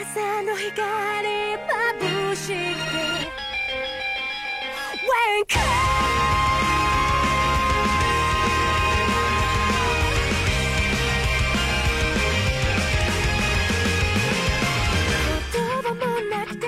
[0.00, 1.26] 朝の光
[2.00, 2.96] 眩しくて
[5.02, 5.62] When cold
[15.52, 16.00] 言葉も
[16.30, 16.66] なくて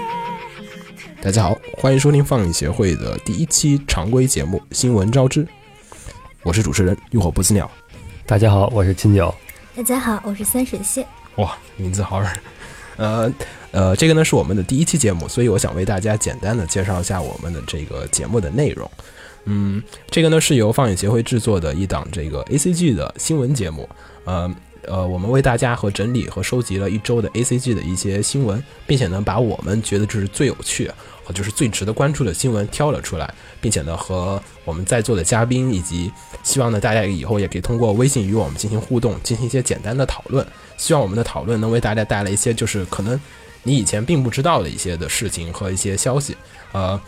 [1.22, 5.44] 大家好，欢迎收听放映协会的第一期常规节目《新闻招之》，
[6.42, 7.70] 我是主持人浴火不死鸟。
[8.26, 9.34] 大家好，我是秦九。
[9.74, 11.06] 大家好，我是三水蟹。
[11.36, 12.32] 哇，名字好耳。
[12.97, 13.33] 呃
[13.71, 18.89] 呃，这个呢是我们的第一期节目，所以我想为大家简单的介绍一下我们的这个节目的内容。
[19.45, 23.89] 嗯，这个呢是由放映协会制作的一档这个 A C G 的新闻节目。
[24.25, 24.55] 呃
[24.85, 30.91] 呃，我们为大家和整理和收集了一周的 A C G 的一些新闻，并且呢把我们觉得就是最有趣
[31.23, 36.11] 和就是最值得关注的新闻挑了出来，并且呢和我们在座的嘉宾以及
[36.43, 40.45] 希望呢大家以后也可以通过微信与我们进行互动，进行一些简单的讨论。
[40.77, 43.19] 希望我们的讨论能为大家带来一些就是可能
[43.63, 46.35] 你以前并不知道的一些的事情和一些消息。
[46.73, 46.99] 呃，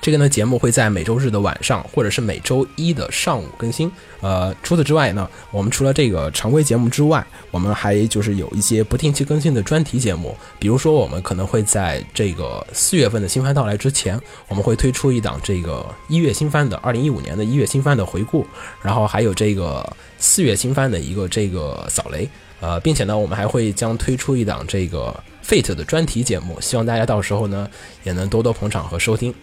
[0.00, 3.90] 这个呢节目会在每周日的晚上或者是每周一的上午更新。
[4.20, 10.36] 呃，除此之外呢，我们除了这个常规节目之外，我们还就是有一些不定期更新的专题节目。
[10.58, 18.46] 比如说，我们可能会在这个四月份的新番到来之前，我们会推出一档这个一月新番的二零一五年的一月新番的回顾，
[18.80, 19.84] 然后还有这个
[20.18, 22.28] 四月新番的一个这个扫雷。
[22.62, 25.12] 呃，并且呢，我们还会将推出一档这个
[25.44, 27.68] Fate 的专题节目，希望大家到时候呢
[28.04, 29.34] 也能多多捧场和收听。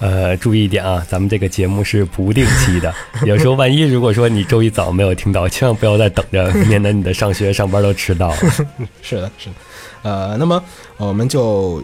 [0.00, 2.92] 呃，注意一点啊，咱们这个节目是不定期的，
[3.24, 8.36] 有时候万一如果说你周一早没有听到，千万不要再等着，免得你的上学上班都迟到了。
[9.00, 9.54] 是的，是的。
[10.02, 10.62] 呃，那么
[10.96, 11.80] 我们就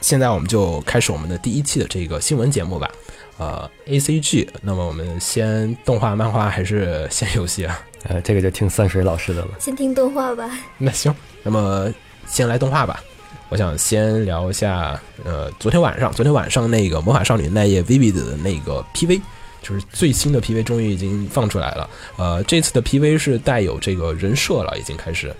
[0.00, 2.88] 现在我们就开始我们的第一期的这个新闻节目吧。
[3.36, 7.76] 呃，A C G，那么我们先动画、漫画还是先游戏啊？
[8.08, 9.48] 呃，这个就听三水老师的了。
[9.58, 10.50] 先听动画吧。
[10.78, 11.92] 那行，那么
[12.26, 13.02] 先来动画吧。
[13.50, 19.20] 我想先聊一下，呃，昨天晚上，昨天晚上那个《魔法少女奈叶 Vivid》的那个 PV，
[19.62, 21.88] 就是最新的 PV，终于已经放出来了。
[22.16, 25.34] 呃，这次的 PV 是带有这个人设了，已经开始。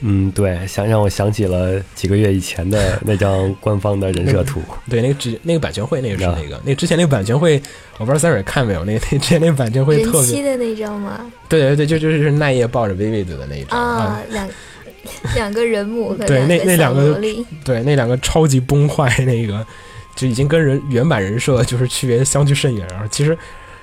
[0.00, 4.62] 嗯，对，想让我想起了几个月以前的那张官方的人设图。
[4.88, 7.60] 对，那个之那个版权会，那个是那个，那之前那个版权会，
[7.98, 8.84] 我不知道三水看没有？
[8.84, 10.42] 那那之前那个版权会特别。
[10.42, 11.20] 的那张吗？
[11.48, 14.48] 对对对，就就是奈叶抱着 Vivid 的那一张啊，两
[15.34, 17.20] 两个人母和对那那两个
[17.64, 19.66] 对那两个超级崩坏那个，
[20.14, 22.86] 就已经跟人原版人设就是区别相距甚远。
[22.90, 23.36] 然后其实。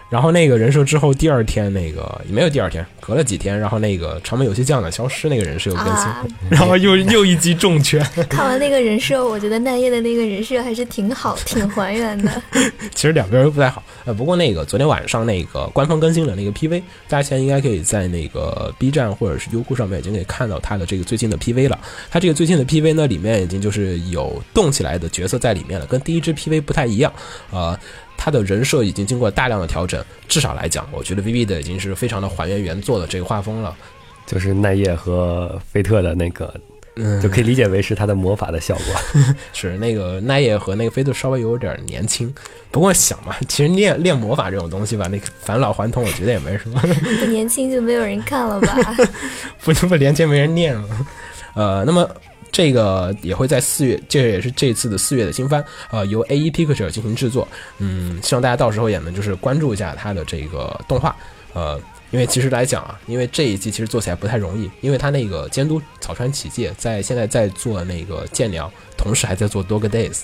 [0.08, 8.06] 然后那个人设之后，第二天那个也没有第二天，隔了几天，然后那个长门有些酱的消失，那个人设又更新，啊 然后又又一击重拳。
[8.30, 12.42] 看完那个人设，我觉得奈叶的那个人设还是挺好，挺还原的。
[12.94, 13.84] 其实两边都不太好。
[14.06, 21.80] 呃，不过那个昨天晚上那个官方更新了那个 PV，大家现在应该可以在那个 B 站或者是优酷上面已经可以看到它的这个最近的 PV 了。
[22.12, 27.12] 它这个最近的 PV 呢，里面已经就是有动起来的角色在里面了，跟第一支 PV 不太一样。
[27.52, 27.78] 呃。
[28.18, 33.76] 他的人设已经经过大量的调整，至少来讲，我觉得 V V 的已经是非常的还原原作的这个画风了。
[34.26, 36.52] 就是奈叶和菲特的那个，
[36.96, 38.86] 嗯，就可以理解为是他的魔法的效果。
[39.54, 42.34] 是那个奈叶和那个菲特稍微有点年轻，
[42.72, 46.82] 不过想嘛，其实练练魔法这种东西吧，那个返老还童，我觉得也没什么。
[47.20, 48.76] 不 年轻就没有人看了吧？
[49.64, 50.88] 不不年轻没人念了。
[51.54, 52.10] 呃，那么。
[52.56, 55.62] 这个也会在四月，这也是这次的四月的新番，
[55.92, 57.46] 呃，由 A E Picture 进行制作。
[57.80, 61.14] 嗯，希望大家到时候也能就是关注一下它的这个动画，
[61.52, 61.78] 呃，
[62.12, 70.22] 因为其实来讲啊，因为这一季其实做起来不太容易，因为他那个监督草川启介在现在在做那个剑鸟，同时还在做 Dog Days，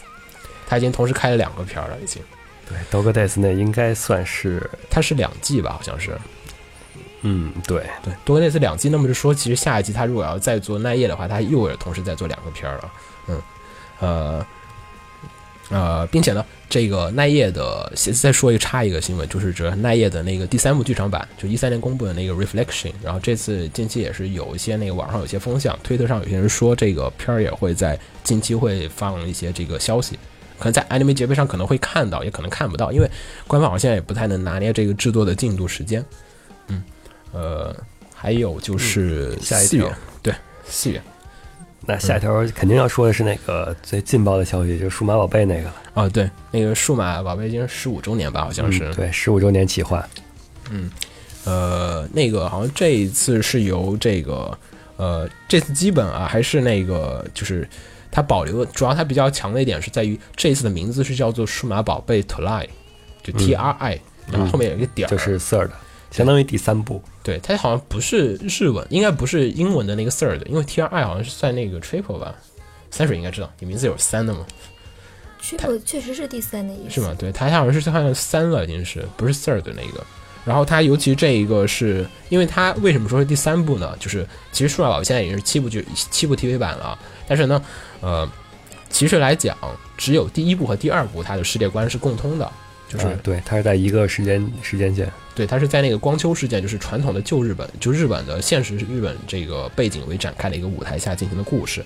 [0.66, 2.24] 他已经同时开了两个片儿了，已经。
[2.66, 6.18] 对，Dog Days 那应该算是，它是两季吧，好像是。
[7.24, 12.92] 嗯，对对，多格内斯两季，那么就说，其实下一季他如果要再做奈叶的话，他又是同时在做两个片儿了。
[13.28, 13.42] 嗯，
[14.00, 14.46] 呃，
[15.70, 30.18] 呃，并且呢，这个奈叶的再说一个插一个新闻，就是指奈叶的那个第三部剧场版，就一三年公布的那个 Reflection，然后这次近期也是有一些那个网上有些风向，推特上有些人说这个片儿也会在近期会放一些这个消息，
[30.58, 33.08] 可能在 Anime 节目上可能会看到，也可能看不到，因为
[33.46, 36.04] 官方好像也不太能拿捏这个制作的进度时间。
[36.66, 36.84] 嗯。
[37.32, 37.76] 呃，
[38.14, 39.90] 还有就是四月，
[40.22, 40.34] 对
[40.66, 41.02] 四月，
[41.86, 45.76] 那下一条肯定要说的是那个最劲爆的消息，就是数码宝贝那个了。
[45.94, 48.94] 啊，对，那个数码宝贝已经十五周年吧，好像是。
[48.94, 50.08] 对，十五周年企划。
[50.70, 50.90] 嗯，
[51.46, 54.58] 呃，那个好像这一次是由这个，
[54.98, 57.68] 呃，这次基本啊还是那个，就是
[58.12, 62.68] 它保留的，主要它比较强的一点是在于这一次的名字是叫做数码宝贝 Tri，
[63.24, 64.00] 就 T R I，
[64.32, 65.70] 然后后面有一个点儿，就是 Third。
[66.12, 67.02] 相当于第三部。
[67.24, 72.36] 对，它好像不是日文，应该不是英文的那个 third，因为 T R I 好像是算那个 triple 吧。
[72.90, 74.46] 三水应该知道，你名字有三的嘛
[75.42, 77.16] ，triple 确实是第三的意思，是吗？
[77.18, 80.06] 对，它好像是好像三了，已经是不是 third 的那个。
[80.44, 83.96] 然后它尤其这一个是，因为它为什么说是第三部呢？
[84.00, 86.98] 就是其实数码宝贝现在已经是七部剧七部 TV 版了，
[87.28, 87.64] 但是呢，
[88.02, 88.28] 呃，
[88.90, 89.56] 其实来讲，
[89.96, 92.52] 只有第一部和第二部它的世界观是共通的，
[92.92, 95.10] 就是、啊对，它是在一个时间时间线。
[95.34, 101.82] 对，它是在那个光丘事件，就是传统的旧日本，就日本的现实日本这个背景为展开的一个舞台下进行的故事。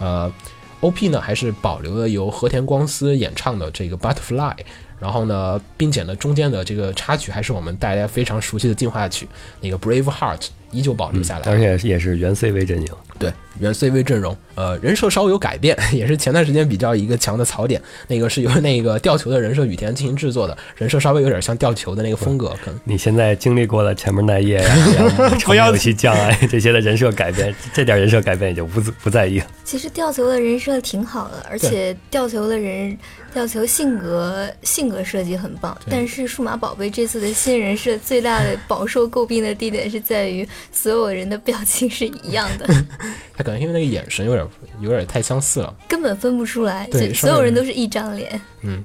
[0.00, 0.32] 呃
[0.80, 4.56] ，OP 呢还是保留了由和田光司演唱的这个 Butterfly，
[4.98, 9.28] 然后呢，并且呢中间的这个插曲还是我们大家非常熟悉的进化曲，
[9.60, 11.50] 那个 Brave Heart 依旧保留下来。
[11.50, 12.88] 而且也是原 CV 阵营。
[13.16, 17.80] 对，原 CV 阵容，呃，人设稍微有改变， 也是前段时间比较一个强的槽点。
[18.06, 22.80] 那个是由那个吊球的人设雨田进行制作的，人设稍微有点像吊球的那个风格，可能。
[22.84, 24.74] 你现在经历过了前面那页呀、
[25.44, 29.46] 不要游戏障碍这些的人设改变，这点人设改变也就不不在意了。
[29.64, 32.96] 其实吊球的人设挺好的，而且吊球的人
[33.38, 35.78] 吊球性格性格设计很棒。
[35.88, 42.66] 但是数码宝贝这次的新人设最大的 饱受诟病的地点是在于所有人的表情是一样的，
[43.38, 44.44] 他可能因为那个眼神有点
[44.80, 45.72] 有点太相似了。
[45.86, 48.28] 根本分不出来，对所所有人都是一张脸，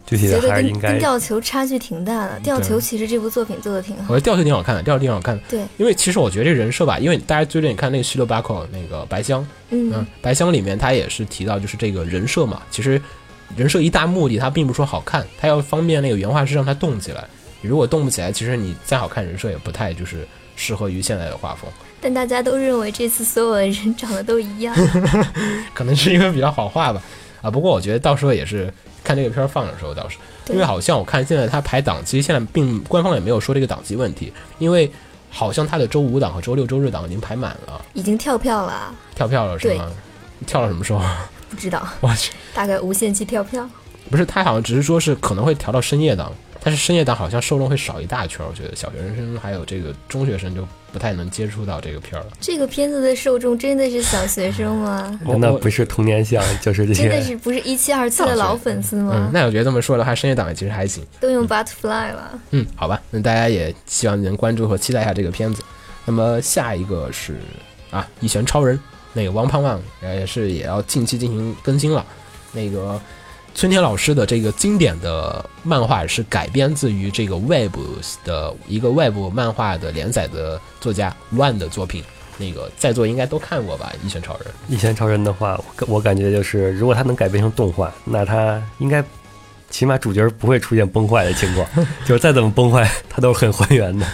[0.06, 2.40] 具体还是应该跟吊球差距挺大的。
[2.44, 5.42] 吊球其实这部作品做的挺好我觉，得吊球挺好看的，吊球挺好看的。
[5.50, 13.02] 对，因为其实我觉得这个人设吧，因为大家最近看那个《虚六八口》那个白香，嗯嗯，，白香里面他也是提到就是这个人设嘛，其实
[13.56, 17.24] 人设一大目的，它并不是说好看，它要方便那个原画师让它动起来。
[17.62, 20.28] 如果动不起来，其实你再好看人设也不太就是
[20.58, 21.72] 适合于现在的画风，
[22.02, 24.76] 但大家都认为这次所有的人长得都一样，
[25.74, 27.02] 可能是因为比较好画吧。
[27.42, 30.18] 啊，不过我觉得到时候也是看这个片儿放的时候倒是，
[30.50, 34.92] 因为好像我看现在它排档期，现在并官方也没有说这个档期问题，因为
[35.30, 39.90] 好像它的周五档和周六周日档已经排满了，已经跳票了，跳票了是吗？
[40.46, 41.02] 跳到什么时候？
[41.54, 43.68] 不知道，我去，大概无限期跳票。
[44.10, 52.32] 不是，他好像只是说是可能会调到深夜档，但是深夜档好像受众会少一大圈儿，我觉得小学生还有这个中学生就不太能接触到这个片儿了。
[52.42, 55.20] 这个片子的受众真的是小学生吗？
[55.26, 57.04] 我我那不是童年像，就是这些。
[57.04, 59.30] 真的是不是一七二七的老粉丝嗯吗，？
[59.34, 61.04] 那我觉得这么说的话，深夜档其实还行。
[61.20, 62.40] 都用 Butterfly 了。
[62.52, 65.64] 嗯，好吧，那大家也希望能关注和期待一下这个片子。
[66.06, 67.38] 那么下一个是
[67.90, 68.78] 啊，《一拳超人》
[69.14, 72.06] 那个王胖旺也是也要近期进行更新了。
[72.52, 73.00] 那个
[73.56, 77.76] 村田老师的这个经典的漫画是改编自于这个 Web
[78.26, 82.04] 的一个 Web 漫画的连载的作家 One 的作品。
[82.36, 84.48] 那个在座应该都看过吧，《一拳超人》。
[84.68, 89.04] 一拳超人的话，我感觉就是，如果他能改编成动画，那他应该
[89.70, 91.68] 起码主角不会出现崩坏的情况，
[92.06, 94.08] 就是再怎么崩坏，他都是很还原的。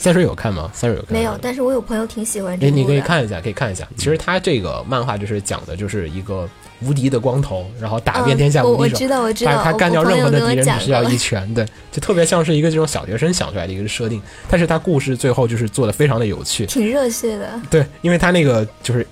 [0.00, 0.70] 三水有看吗？
[0.72, 3.86] 三水有看吗没有，但是我有朋友挺喜欢这个，你可以看一下，可以看一下。
[3.98, 6.48] 其实他这个漫画就是讲的就是一个
[6.80, 8.94] 无敌的光头，然后打遍天下无敌手。
[8.94, 14.22] 我知道，我知道，他他干掉任何的敌人只需要一拳，对，就特别像是一个这种小学生想出来的一个设定。
[14.48, 17.60] 但是他故事最后就是做的非常的有趣，挺热血的。
[17.68, 19.06] 对，因为他那个就是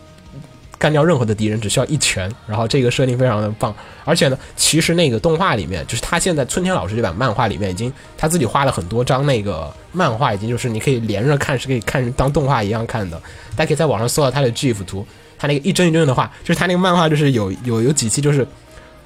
[0.78, 3.74] 干掉任何的敌人只需要一拳，然后这个设定非常的棒。
[4.04, 13.20] 而且呢，其实那个动画里面，就是他现在春天老师这版漫画里面已经他自己画了很多张那个漫画，已经就是你可以连着看，是可以看当动画一样看的。
[13.56, 15.04] 大家可以在网上搜到他的 GIF 图，
[15.36, 18.46] 他那个一帧一帧的画，就是他那个漫画就是有有有几期就是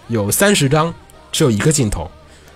[0.08, 0.92] 有三十张
[1.32, 2.10] 只有一个镜头，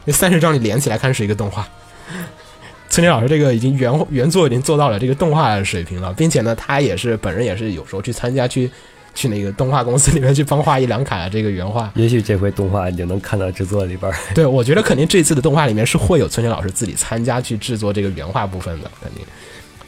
[0.05, 1.67] 那三十张你连起来看是一个动画。
[2.89, 8.71] 村田老师这个已经原原作已经做到了这个动画的水平了，并且呢，他也是本人也是有时候去参加去
[9.17, 11.91] 去那个动画公司里面去帮画一两卡这个原画。
[11.97, 14.13] 也许这回动画你就能看到制作里边。
[14.33, 19.25] 对，我觉得肯定这次的动画里面是会有村田老师自己参加去制作这个原画部分的，肯定。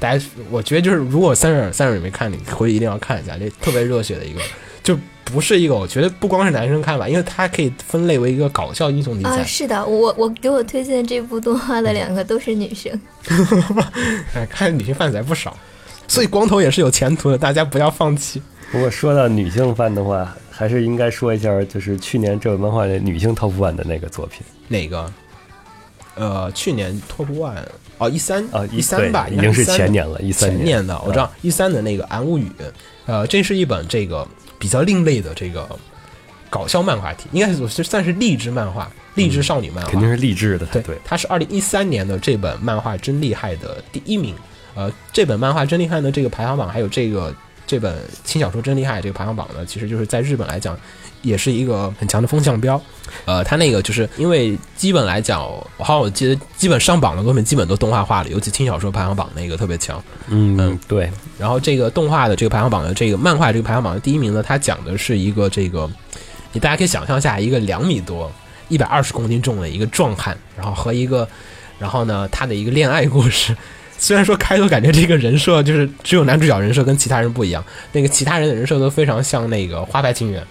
[0.00, 4.40] 大家，我觉得就是如果三婶三婶没看，你回去一定要看一下，这特别热血的一个，
[4.82, 9.44] 就不是一个我觉得不光是男生看吧，因为它可以分类为一个搞笑英雄题材啊，。
[9.44, 12.98] 是的，我我给我推荐这部动画的两个都是女生，
[14.34, 15.56] 哎，看女性贩子还不少，
[16.06, 18.40] 所以光头也是有前途的，大家不要放弃。
[18.70, 25.10] 不过说到女性番的话，还是应该说一下，就是去年这本漫画的女性 top one 的那个作品哪个？
[26.14, 27.62] 呃，去年 Top One
[27.98, 32.42] 哦，一三啊，一三吧，对已经是前年了，一三前年的，我知道一三的那个《暗物语》，
[33.06, 34.26] 呃，这是一本这个
[34.58, 35.68] 比较另类的这个
[36.50, 44.34] 搞笑漫画体，应该是算是励志漫画、励志少女漫画，肯定是励志的，对对，它是二零一三年的这本漫画真厉害的第一名。
[44.74, 47.32] 呃，这本漫画真厉害的这个排行榜，还有这个
[47.68, 47.94] 这本
[48.24, 50.74] 轻小说真厉害这个排行榜呢，其实就是在日本来讲，
[51.20, 52.80] 也是一个很强的风向标。
[53.26, 55.42] 呃，它那个就是因为基本来讲，
[55.76, 60.02] 我好像我记得基本上榜的作品基本都动画化了，尤其轻小说排行榜那个特别强。
[60.28, 65.88] 嗯嗯，对，然后这个动画的这个排行榜的这个漫画这个排行榜的第一名呢，它讲的是一个这个，
[66.52, 68.32] 你大家可以想象一下，一个两米多、
[68.68, 71.28] 一百二十公斤重的一个壮汉，然后和一个，
[71.78, 73.54] 然后呢他的一个恋爱故事。
[73.98, 77.62] 虽然说开头感觉这个人设就是只有男主角人设跟其他人不一样，
[77.92, 80.42] 那个其他人的人设都非常像那个花牌情缘，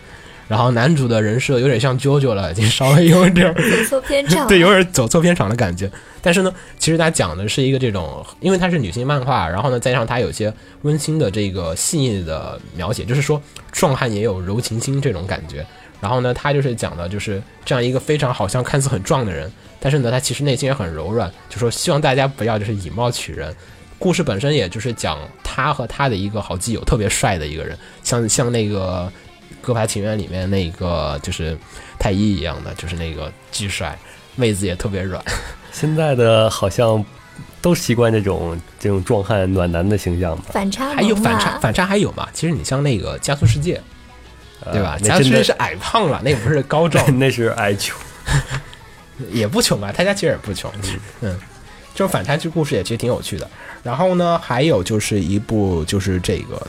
[0.48, 4.46] 然后男主的人设有点像 JoJo 了，已经稍微有点儿走错片场。
[4.50, 5.90] 对，有点走错片场的感觉。
[6.22, 15.66] 但是呢，其实他讲的是一个这种，因为他是女性漫画，然后呢，再加上他有些温馨的这个细腻的描写，就是说壮汉也有柔情心这种感觉。
[16.00, 23.54] 然后呢，他就是讲的就是这样一个非常好像看似很壮的人，但是呢，他其实内心也很柔软，就说希望大家不要就是以貌取人。
[24.00, 29.12] 故事本身也就是讲他和他的一个好基友，特别帅的一个人，像 像那个
[29.66, 31.58] 《歌牌情缘》里面那个就是
[31.98, 33.98] 太一一样的，就是那个巨帅，
[34.36, 35.20] 妹子也特别软。
[35.72, 37.04] 现在的好像
[37.60, 40.46] 都习惯这种这种壮汉暖男的形象吧？
[40.50, 42.30] 反差还有反差，反差还有嘛？
[42.34, 43.78] 其实你像那个《加速世界》，
[44.72, 44.98] 对吧？
[45.00, 47.96] 呃那真的加速世界是矮胖了，那不是高 壮，那是矮穷。
[49.32, 49.92] 也不穷吧？
[49.92, 50.72] 他家其实也不穷，
[51.22, 51.36] 嗯，
[51.96, 53.50] 这种反差剧故事也其实挺有趣的。
[53.82, 56.68] 然后呢，还有就是一部就是这个，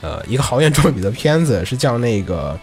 [0.00, 2.58] 呃，一个豪言壮语的片子，是叫那个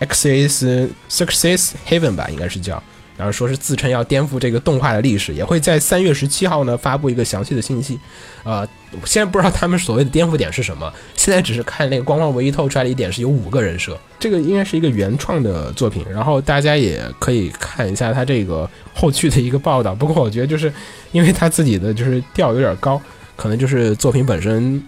[0.06, 2.82] 《Access Success Heaven》吧，应该是叫。
[3.16, 7.98] 然后说是自称要颠覆这个动画的历史，也会在三月十七号呢发布一个详细的信息。
[8.44, 8.66] 呃，
[9.00, 19.94] 我现在不知道他们所谓的颠覆点是什么，现在只是看那个官方唯一透出来的一点是有五个人设，这个应该是一个原创的作品，然后大家也可以看一下他这个后续的一个报道。
[19.94, 20.72] 不过我觉得就是
[21.12, 23.00] 因为他自己的就是调有点高，
[23.36, 24.82] 可能就是作品本身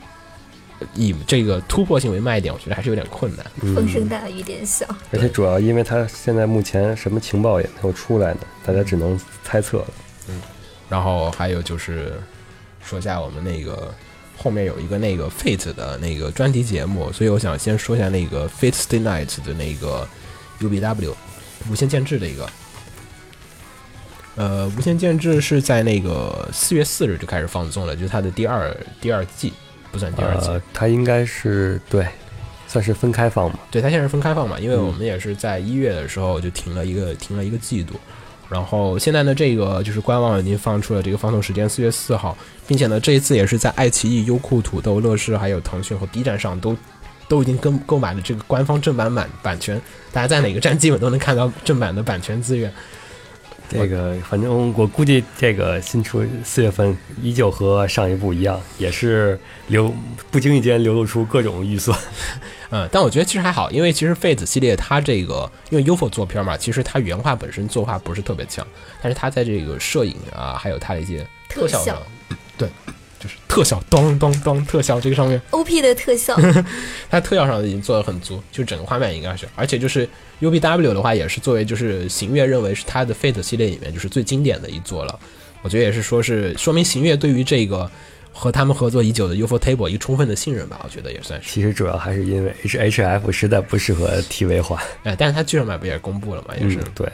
[0.95, 3.47] 以这个突破性为卖点，我觉得还是有点困难。
[3.75, 4.87] 风声大雨点小。
[5.12, 9.87] 而且主要因为他现在目前什么情报也没有出来呢，大家只能猜测了。
[10.88, 12.12] 然后还有就是
[12.83, 13.93] 说一下我们那个
[14.37, 20.07] 后面有一个那个 Fate 的那个专题节目，所以我想先说一下那个 Fate Stay Night 的那个
[20.61, 21.14] UBW
[21.71, 22.49] 无限建制的一个。
[24.37, 29.52] 呃，无限建制是在那个四月四日就开始放送了，就是它的第二第二季，
[29.94, 32.04] 不算第二季，呃，他应该是对，
[32.66, 33.58] 算是分开放嘛。
[33.70, 37.94] 对，它现在是分开放嘛，因为嗯我们也是在一月的时候就停了一个停了一个季度，
[38.48, 42.36] 然后现在呢，这个就是官网已经放出了这个放送时间四月四号，
[42.66, 46.76] 并且呢，这一次也是在爱奇艺、优酷、土豆、乐视还有腾讯和 B 站上都
[47.28, 49.80] 都已经跟购买了这个官方正版版版权，
[50.12, 52.72] 大家在哪个站基本都能看到正版的版权资源。
[53.68, 59.92] 这个反正我估计这个新出四月份依旧和上一部一样，也是流
[60.30, 61.99] 不经意间流露出各种预算。
[62.71, 68.66] 嗯，但我觉得其实还好，因为其实 Fate 系列它这个因为 UFO 做片嘛，其实它原画本身作画不是特别强，
[69.00, 72.02] 但是它在这个摄影啊，还有它的一些特效特效上，
[72.59, 72.68] 对，
[73.25, 76.37] 就是特效咚咚咚特效这个上面，OP 的特效，
[77.09, 80.07] 它特效上已经做的很足，就整个画面应该是，而且就是
[80.43, 85.19] UBW 的话，也是作为就是行月认为是它的 Fate 系列里面就是最经典的一作了，
[85.62, 87.90] 我觉得也是说是说明行月对于这个
[88.33, 91.49] 和他们合作已久的 UFO Table 一个充分的信任吧，我觉得也算是。
[91.49, 94.83] 其实主要还是因为 H H F 实在不适合 TV 化。
[95.04, 96.78] 哎，但是它剧场版不也公布了嘛，也是。
[96.78, 97.09] 嗯，对，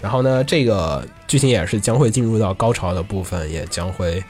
[0.00, 4.22] 然后呢，这个剧情也是将会进入到高潮的部分，也将会，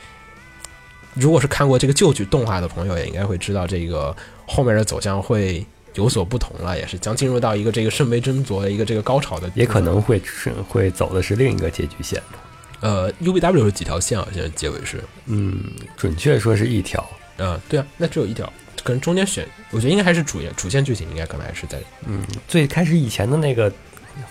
[1.17, 4.15] 如果是看过这个旧剧动画的朋友，也应该会知道这个
[4.47, 9.51] 后面的走向会有所不同了，也是将进入到一个这个圣杯斟酌的一个这个高潮的。
[9.55, 12.39] 也可能会是会走的是另一个结局线的。
[12.81, 14.29] 呃，UBW 是几条线啊？
[14.33, 15.59] 现在结尾是，嗯，
[15.97, 17.05] 准确说是一条。
[17.39, 18.51] 嗯、对啊，那只有一条，
[18.85, 23.73] 可能中间选，我觉得应该还是主主线剧情，应该可能还是在嗯，最开始以前的那个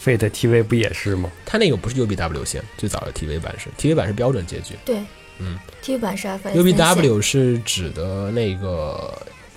[0.03, 1.31] Fate TV 不也是吗？
[1.45, 4.75] 它那个不是 UBW 线，最早的 TV 版是 TV 版是标准结局。
[4.85, 5.03] 对，
[5.39, 9.13] 嗯，T 版是 F UBW 是指的那个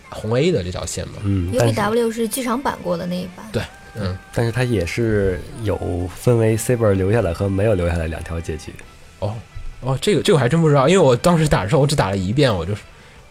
[0.09, 1.15] 红 A 的这条线嘛？
[1.25, 3.47] 嗯，UBW 是剧场版过的那一版。
[3.53, 3.63] 对，
[3.95, 5.79] 嗯，但是它也是有
[6.17, 8.73] 分为 Saber 留下来和没有留下来两条结局。
[9.21, 9.35] 哦
[9.81, 12.73] 哦，这个这个我还真不知道，因为我当时打的时候我只打了一遍，我就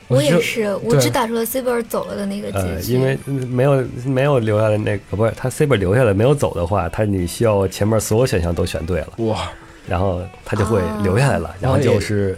[0.07, 2.93] 我也是，我只打出了 Saber 走了的那个呃，结局。
[2.93, 9.51] 因为没有没有留下来那个，不是他 Saber 留下来没有走的话，他你需要前面所有选项都选对了，哇，
[9.87, 12.37] 然后他就会留下来了，然后哦就是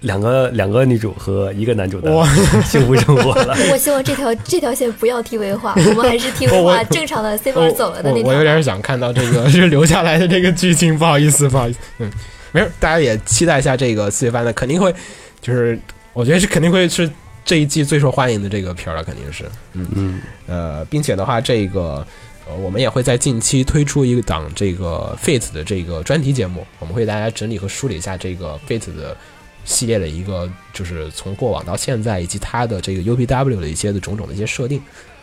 [0.00, 2.10] 两个两个女主和一个男主的
[2.64, 3.54] 幸福生活了。
[3.70, 8.24] 我希望这条这条线不要 TV 化，我们 还是 TV 化正常的 Saber 走了的那条。
[8.24, 12.10] 我我有点想看到这个是留下来的这个剧情，不好意思，不好意思，嗯，
[12.52, 14.94] 没事，大家也期待一下这个四月番的，肯定会，
[15.40, 15.78] 就是
[16.12, 17.10] 我觉得是肯定会是
[17.44, 19.44] 这一季最受欢迎的这个片儿了，肯定是。
[19.74, 22.06] 嗯嗯，呃，并且的话，这个
[22.48, 29.16] 呃，我们也会在近期推出一档这个 Fate 的这个专题节目，我们会给大家整理和梳理一下这个 Fate 的
[29.64, 34.80] 系列的一个，就是从过往到现在，以及它的这个 UPW 的一些的种种的一些设定。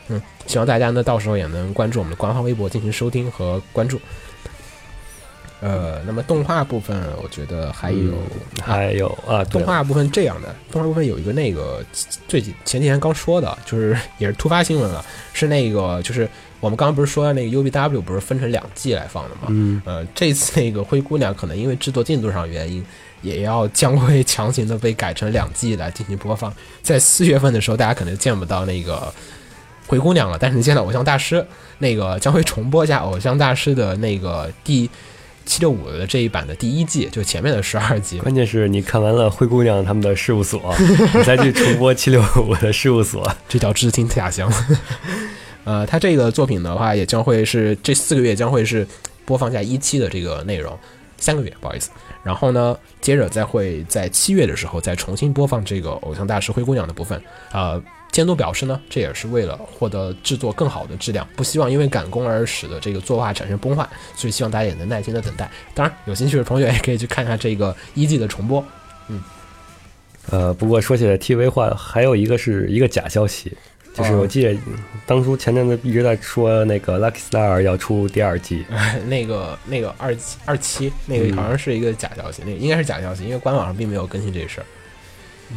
[0.09, 3.99] 嗯，希望大家呢到时候也能关注我们的官方微博进行收听和关注。
[5.61, 8.13] 呃，那么动画部分，我觉得还有、
[8.61, 11.81] 还有啊，动画部分这样的，动画部分有一个那个
[12.27, 16.27] 最近前几天刚说的，就是 也是突发新闻了，是那个就是
[16.63, 19.47] 我们刚刚不是说那个 UBW 不是分成两季来放的吗？
[19.49, 22.81] 嗯，呃，这次那个灰姑娘可能因为制作进度上原因，
[23.21, 26.53] 也要将会强行的被改成两季来进行播放。
[26.81, 29.13] 在四月份的时候，大家可能见不到那个
[29.87, 31.45] 灰姑娘了，但是你见到偶像大师，
[31.79, 34.89] 那个将会重播一下偶像大师的那个第
[35.45, 38.19] 七六五的这一版的第一季，就前面的十二集。
[38.19, 44.49] 关键是你看完了灰姑娘他们的事务所， 你再去重播七六五的事务所，这叫知听下乡。
[45.63, 48.85] 呃，他这个作品的话，也将会是这四个月将会是
[49.25, 50.77] 播放下一期的这个内容，
[51.17, 51.89] 三个月，不好意思。
[52.23, 57.21] 然后呢，接着再会在七月的时候再重新播放这个偶像大师灰姑娘的部分。
[57.51, 65.49] 呃，监督表示呢，这也是为了获得制作更好的质量，不希望因为赶工而使得这个作画产生崩坏，所以希望大家也能耐心的等待。
[65.73, 68.63] 当然，有兴趣的同学也可以去看看这个一季的重播。
[69.07, 69.21] 嗯
[70.29, 73.51] 呃，不过说起来 TV 化，还有一个是一个假消息，
[73.93, 74.57] 就是我记得
[75.05, 78.65] 当初前阵子一直在说那个 Lucky Star 要出第二季，
[79.05, 84.65] 那个那个二七二七那个好像是一个假消息，那个应该是假消息，因为官网上并没有更新这事儿。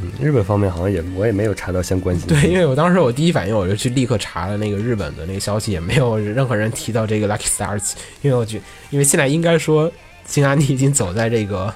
[0.03, 2.35] 嗯，日本方面好像也我也没有查到相关信息。
[2.35, 7.81] 对，因为我当时我第一反应我就去立刻查了那个日本的那个消息，也没有任何人提到这个 Lucky Star
[8.21, 9.91] 因为我觉因为现在应该说
[10.27, 11.73] 金安妮已经走在这个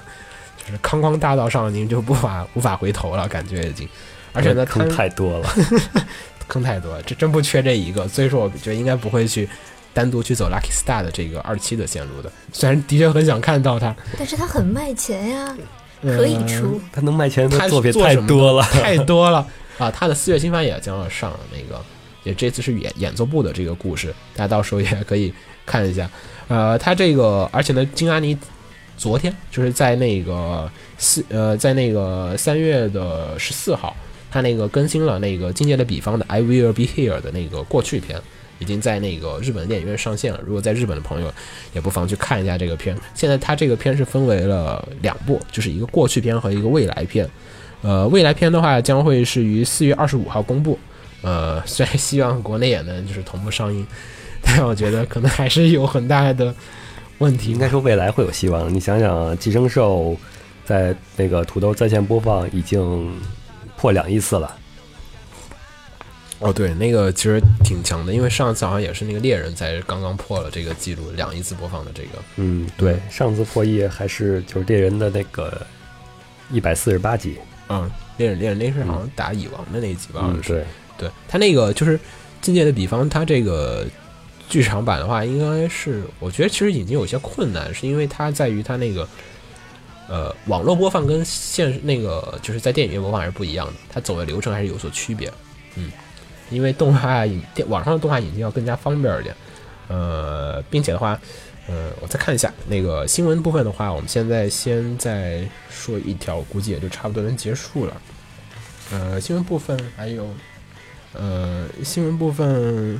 [0.63, 3.89] 就是康康大道上，已经就无法无法回头了，感觉已经。
[4.33, 5.49] 而且呢，坑太多了，
[6.47, 9.47] 坑太多了，这真不缺这一个，所以说我觉得应该不会去
[9.93, 12.31] 单独去走 Lucky Star 的这个二期的线路的。
[12.53, 15.55] 虽然的确很想看到他， 但是它很卖钱呀，
[16.01, 16.79] 可以出。
[16.91, 18.63] 他能卖钱的他作品太多了。
[18.63, 19.45] 太多了
[19.77, 19.89] 啊！
[19.91, 21.83] 他的四月新番也将要上那个，
[22.23, 25.33] 也这次是演演奏部的这个故事，大家到时候也可以
[25.65, 26.09] 看一下。
[26.47, 28.37] 呃，他这个，而且呢，金阿尼
[28.97, 33.95] 昨天就是在那个四呃，在那个三月的十四号，
[34.31, 38.19] 他那个更新了那个《境界的比方》的《I Will Be Here》的那个过去篇。
[38.59, 40.39] 已经在那个日本电影院上线了。
[40.45, 41.33] 如果在日本的朋友，
[41.73, 42.95] 也不妨去看一下这个片。
[43.15, 47.27] 现在它这个片是分为了两部，就是一个过去篇和一个未来篇。
[47.81, 50.77] 呃，未来篇的话将会是于四月二十五号公布。
[51.23, 53.83] 呃，虽然希望国内也能就是同步上映，
[54.43, 56.53] 但我觉得可能还是有很大的
[57.17, 57.51] 问题。
[57.51, 58.71] 应该说未来会有希望。
[58.71, 60.11] 你想想，《寄生兽》
[60.63, 63.11] 在那个土豆在线播放已经
[63.81, 64.55] 破两亿次了。
[66.37, 72.09] 哦，对，那个其实挺强的，因为上次好像也是那个猎人才刚刚破了这个记录，两亿次播放的这个。
[72.35, 75.65] 嗯，对，上次破亿还是就是猎人的那个
[76.51, 77.39] 一百四十八集。
[77.69, 80.21] 嗯，猎人猎人那是好像打蚁王的那一集吧？
[80.25, 80.39] 嗯。
[80.45, 80.63] 对，
[80.99, 81.99] 对他那个就是
[82.39, 83.87] 境界的比方，他这个
[84.47, 89.07] 剧场版的话，应该是我觉得其实已经有些困难，是因为它在于它那个
[90.11, 95.31] 呃网络播放跟现那个就是在电影院播放还是不一样的，它走的流程还是有所区别。
[95.75, 95.89] 嗯，
[96.49, 99.33] 因为动画电网上的动画引进要更加方便一点。
[99.87, 101.17] 呃，并且的话，
[101.67, 108.01] 呃，我再看一下那个新闻部分的话，我们现在先再说一条，估计也就差不多能结束了。
[108.91, 110.27] 呃，新闻部分还有，
[111.13, 112.99] 呃，新闻部分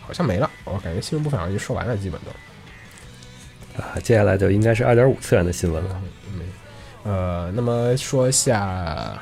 [0.00, 2.30] 好像没了，我感觉新闻部分好像就说完了，基本都。
[3.76, 6.02] 啊，接下来就应该是二点五次元的新闻了。
[6.34, 6.40] 嗯
[7.04, 9.20] 呃，那么说一下，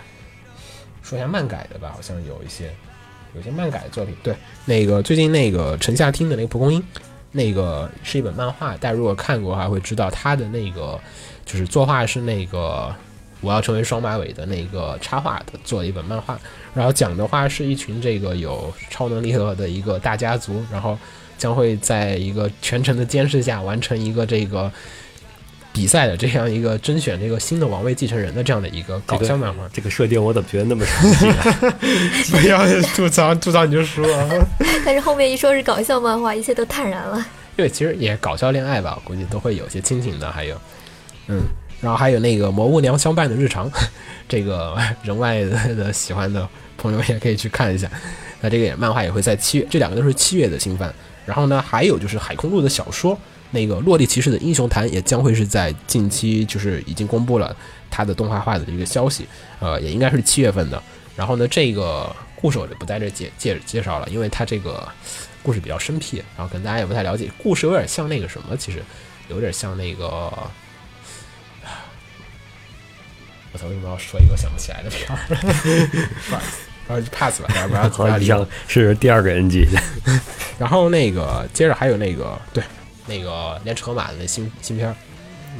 [1.02, 2.70] 说一下漫改的吧，好像有一些，
[3.34, 4.14] 有些漫改的作品。
[4.22, 4.34] 对，
[4.66, 6.82] 那个最近那个城下町的那个蒲公英，
[7.32, 11.00] 那个是一本漫画，大家如果看过的话会知道，它的那个
[11.46, 12.94] 就是作画是那个
[13.40, 16.38] 我要成为双马尾的那个插画的做了一本漫画，
[16.74, 20.98] 然后讲的话是一群这个有超能力的一个大家族，然后
[21.40, 24.70] 将会在一个全程的监视下完成一个这个。
[25.72, 31.72] 比赛的这样一个甄选这个新的王位继承人的这样的一个搞笑漫画，这个设定我怎么觉得那么熟悉啊？
[32.42, 34.46] 不要吐槽吐槽你就输了。
[34.84, 37.24] 但是后面一说是搞笑漫画，一切都坦然了。
[37.56, 40.60] 因为其实也搞笑恋爱吧，我估计都会有些亲情的，还有，
[41.28, 41.40] 嗯，
[41.80, 43.70] 然后还有那个魔物娘相伴的日常，
[44.28, 47.88] 这个人外的的喜欢的朋友也可以去看一下。
[48.40, 50.92] 那这个也漫画也会在七月，这两个都是七月的新番。
[51.26, 53.18] 然后呢，还有就是海空路的小说，
[53.50, 57.54] 那个落地骑士的英雄坛也将会是在近期就是已经公布了
[57.90, 59.26] 它的动画化的一个消息，
[59.60, 60.82] 呃，也应该是七月份的。
[61.16, 64.88] 然后呢，这个故事我就不在这介介介绍了，因为它这个
[65.42, 67.30] 故事比较生僻，然后可能大家也不太了解。
[67.42, 68.82] 故事有点像那个什么，其实
[69.28, 70.06] 有点像那个，
[73.52, 75.18] 我操，为什么要说一个想不起来的片儿？
[76.90, 78.46] 不好意思，然后就 pass 吧， 要不好像要理我。
[78.66, 79.66] 是第二个 NG。
[80.58, 82.62] 然后那个接着还有那个对
[83.06, 84.94] 那个连车马的那新新片儿，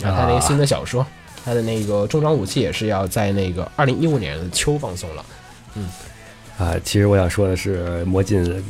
[0.03, 1.07] 然后他那个新的小说，
[1.45, 5.25] 他的那个重装武器也是要在那个二零一五年的秋放送了。
[5.75, 5.89] 嗯
[6.59, 8.43] 啊，其实我想说的是，魔镜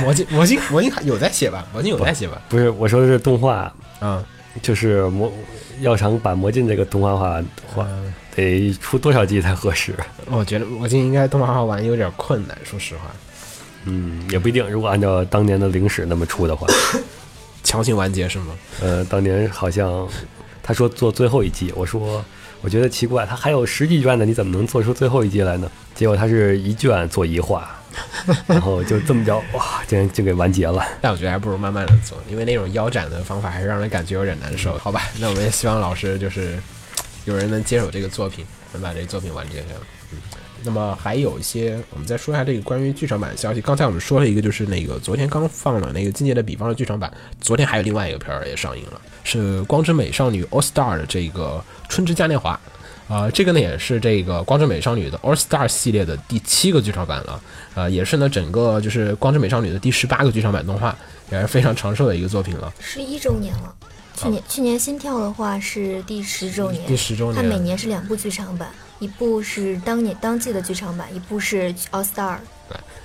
[0.00, 1.66] 魔镜魔镜魔镜有在写吧？
[1.72, 2.40] 魔镜有在写吧？
[2.48, 4.24] 不是我说的是动画，嗯、
[4.62, 5.32] 就是魔
[5.80, 7.42] 要想把魔镜这个动画化
[7.74, 7.84] 话，
[8.34, 9.94] 得出多少季才合适？
[10.30, 13.02] 我觉得魔镜应该动画化玩有点困难，说实话，
[13.84, 14.68] 嗯，也不一定。
[14.70, 16.66] 如果按照当年的零史那么出的话，
[17.62, 18.54] 强行完结是吗？
[18.80, 20.08] 呃，当年好像
[20.62, 22.24] 他说做最后一季，我说
[22.60, 25.70] 我觉得奇怪，他还有十几卷呢，你怎么能做出最后一季来呢？
[25.94, 27.70] 结果他是一卷做一画，
[28.48, 30.84] 然后就这么着，哇，竟然就给完结了。
[31.00, 34.76] 但我觉得还不如慢慢的做，因为那种腰斩的方法还是让人感觉有点难受。
[34.78, 36.58] 好吧，那我们也希望老师就是
[37.24, 39.66] 有人能接手这个作品，能把这个作品完结下。
[40.12, 40.18] 嗯，
[40.62, 43.60] 那么还有一些，我们再说一下这个关于剧场版的消息。
[43.60, 52.54] 刚才我们说了一个，就是那个昨天刚放了那个《境界的比方》的剧场版，昨天还有另外一个片儿也上映了，是《光之美少女 All Star》的这个《春之嘉年华》。
[53.06, 57.42] 啊、这个呢也是这个《光之美少女》的 All Star 系列的第七个剧场版了，
[57.74, 60.96] 呃，也是呢整个就是《光之美少女》的第十八个剧场版动画，
[61.30, 62.72] 也是非常长寿的一个作品了。
[62.80, 63.74] 十一周年了。
[64.24, 72.53] 去年去年心跳的话是第十周年，第十周年它每年是两部剧场版，一部是当年当季的剧场版，一部是 All Star 对。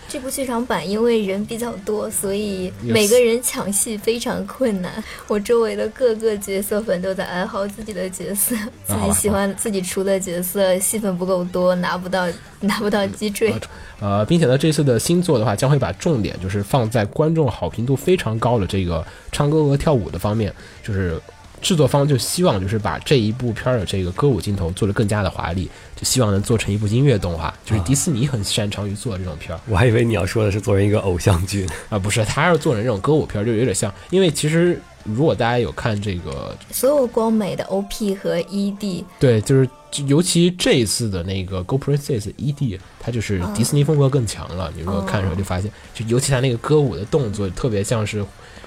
[0.10, 4.92] 这部剧场版因为人比较多，所以每个人抢戏非常困难。
[5.28, 12.28] 我周围的各个角色粉都在哀嚎自己的角色，自己喜欢自己出的角色戏份不够多，拿不到
[12.62, 13.54] 拿不到击坠。
[14.00, 21.22] 呃，并且呢，这次的新作的话，将会把重点就是放在观众好评度非常高的这个唱歌和跳舞的方面，就是
[21.62, 31.68] 制作方就希望就是把这一部片儿的这个歌舞镜头做得更加的华丽，就希望能做成一部音乐动画，就是迪士尼很擅长于做这种片儿我还以为你要说的是做成一个偶像剧。
[31.90, 39.70] 啊、不是，他要是做成这种歌舞片儿，就有点像，因为其实如果大家有看这个所有光美的 OP 和 E ED 对，就是
[40.06, 42.54] 尤其这一次的那个《Go Princess ED》，
[43.00, 44.72] 它就是迪士尼风格更强了。
[44.76, 48.24] 你如果看的时候就发现，就尤其他那个歌舞的动作，特别像是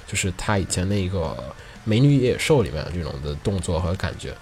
[0.06, 1.18] 就是他以前那个
[1.84, 4.34] 《美女与野兽》里面这种的动作和感觉。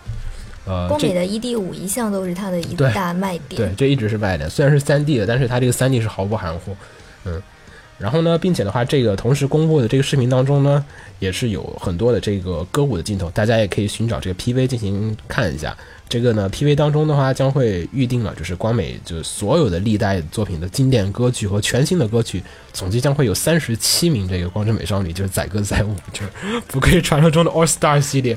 [0.66, 3.56] 呃，这光美的 ED 五一向都是它的一大卖点。
[3.56, 4.48] 对，这一直是卖点。
[4.48, 6.76] 虽然是三 D 的，但是它这个三 D 是毫不含糊。
[7.24, 7.42] 嗯，
[8.00, 10.82] 然后呢，并且的话，这个同时公布的这个视频当中呢，
[11.18, 15.76] 也是有很多的这个歌舞的镜头，大家也可以寻找这个 PV 进行看一下。
[16.08, 26.30] 这个呢，PV 当中的话将会预定了，就是光美就是所有的历代作品的经典歌曲和全新的歌曲，总计将会有三十七名这个光之美少女，就是载歌载舞，就是
[26.66, 28.36] 不愧是传说中的 All Star 系列，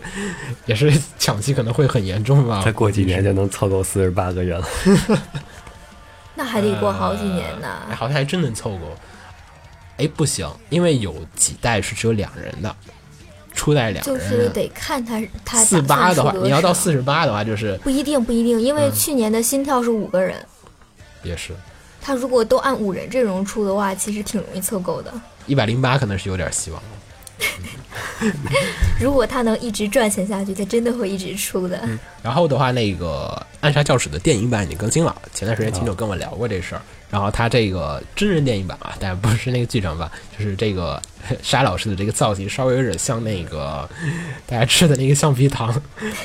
[0.67, 2.61] 也是抢戏可能会很严重吧。
[2.63, 4.67] 再过几年就能凑够四十八个人了。
[6.35, 7.67] 那还得过好几年呢。
[7.89, 8.95] 哎，好像还真能凑够。
[9.97, 12.75] 哎，不行，因为有几代是只有两人的，
[13.53, 14.35] 初代两就人就。
[14.37, 20.43] 是得看他他四八的话，你要到四十十八的话，就是不一定不一定，因嗯为去年的心跳是五个人，
[21.21, 21.53] 也是
[22.01, 25.13] 他如果都按五人阵容出的话，其实挺容易凑够的。
[25.45, 26.81] 一百零八，可能是有点希望。
[28.99, 31.79] 如果他能一直赚钱下去，他真的会一直出的。
[31.83, 36.81] 嗯然后的话，那个《暗杀教室》的电影版已经更新了，前段时间秦九跟我聊过这事儿。
[37.13, 40.99] 然后他这个真人电影版啊，但不是那个剧场版，就是这个
[41.43, 43.87] 沙老师的这个造型稍微有点像那个
[44.47, 45.71] 大家吃的那个橡皮糖，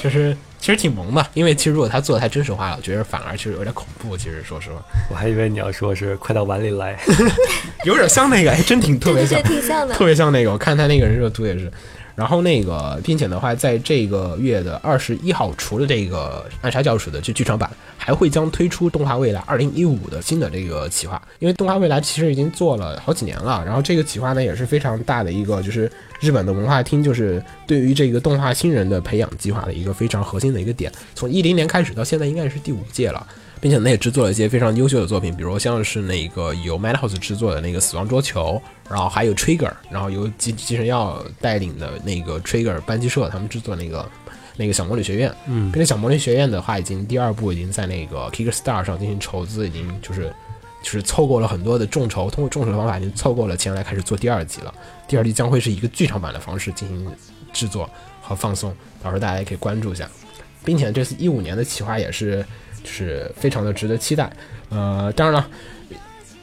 [0.03, 1.27] 就是其实挺萌的。
[1.35, 4.16] 因为其实如果他做的太真实化了，我觉得反而其实有点恐怖。
[4.16, 6.98] 其实说实话，我还以为你要说是快到碗里来。
[7.85, 10.07] 有点像那个，还，真挺特别像对对对，，挺像的特。
[10.07, 10.51] 别像那个。
[10.51, 11.70] 我看他那个人设图也是。
[12.18, 21.22] 然后那个，并且的话，在这个月的二十一号，除了这个《暗杀教室》的这剧场版，还会将推出动画未来二零一五的新的这个企划。
[21.38, 30.90] 因为动画未来其实已经做了好几年了，然后这个企划呢也是非常大的一个，就是日本的文化厅就是对于这个动画新人的培养计划的一个非常核心的一个点。
[31.14, 33.24] 从一零年开始到现在应该是第五届了。
[33.60, 44.08] 并且呢，也制作了一些非常优秀的作品，比如像是那个由 Madhouse 制作的那个《死亡桌球》，然后还有 Trigger，然后由吉吉神耀带领的那个 Trigger 班级社他们制作那个
[44.56, 50.32] 那个小魔女学院，嗯，并且小魔女学院的话，已经第二部已经在那个 Kickstarter 上进行筹资，已经就是
[50.82, 54.72] 就是凑够了很多的众筹，通过众筹的方法已经凑够了钱来开始做第二集了。
[55.06, 57.10] 第二集将会是一个剧场版的方式进行
[57.52, 57.88] 制作
[58.20, 58.70] 和放送，
[59.02, 60.08] 到时候大家也可以关注一下。
[60.64, 64.30] 并且这次一五年的企划也是就是非常的值得期待。
[64.70, 65.48] 呃，当然了，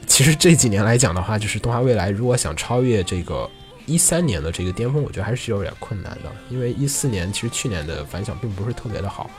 [0.08, 3.50] 其实这几年来讲的话，就是动画未来如果想超越这个
[3.86, 9.30] 一三年的这个巅峰，我觉得还是有点困难的，因为一四年其实去年的反响并不是特别的好。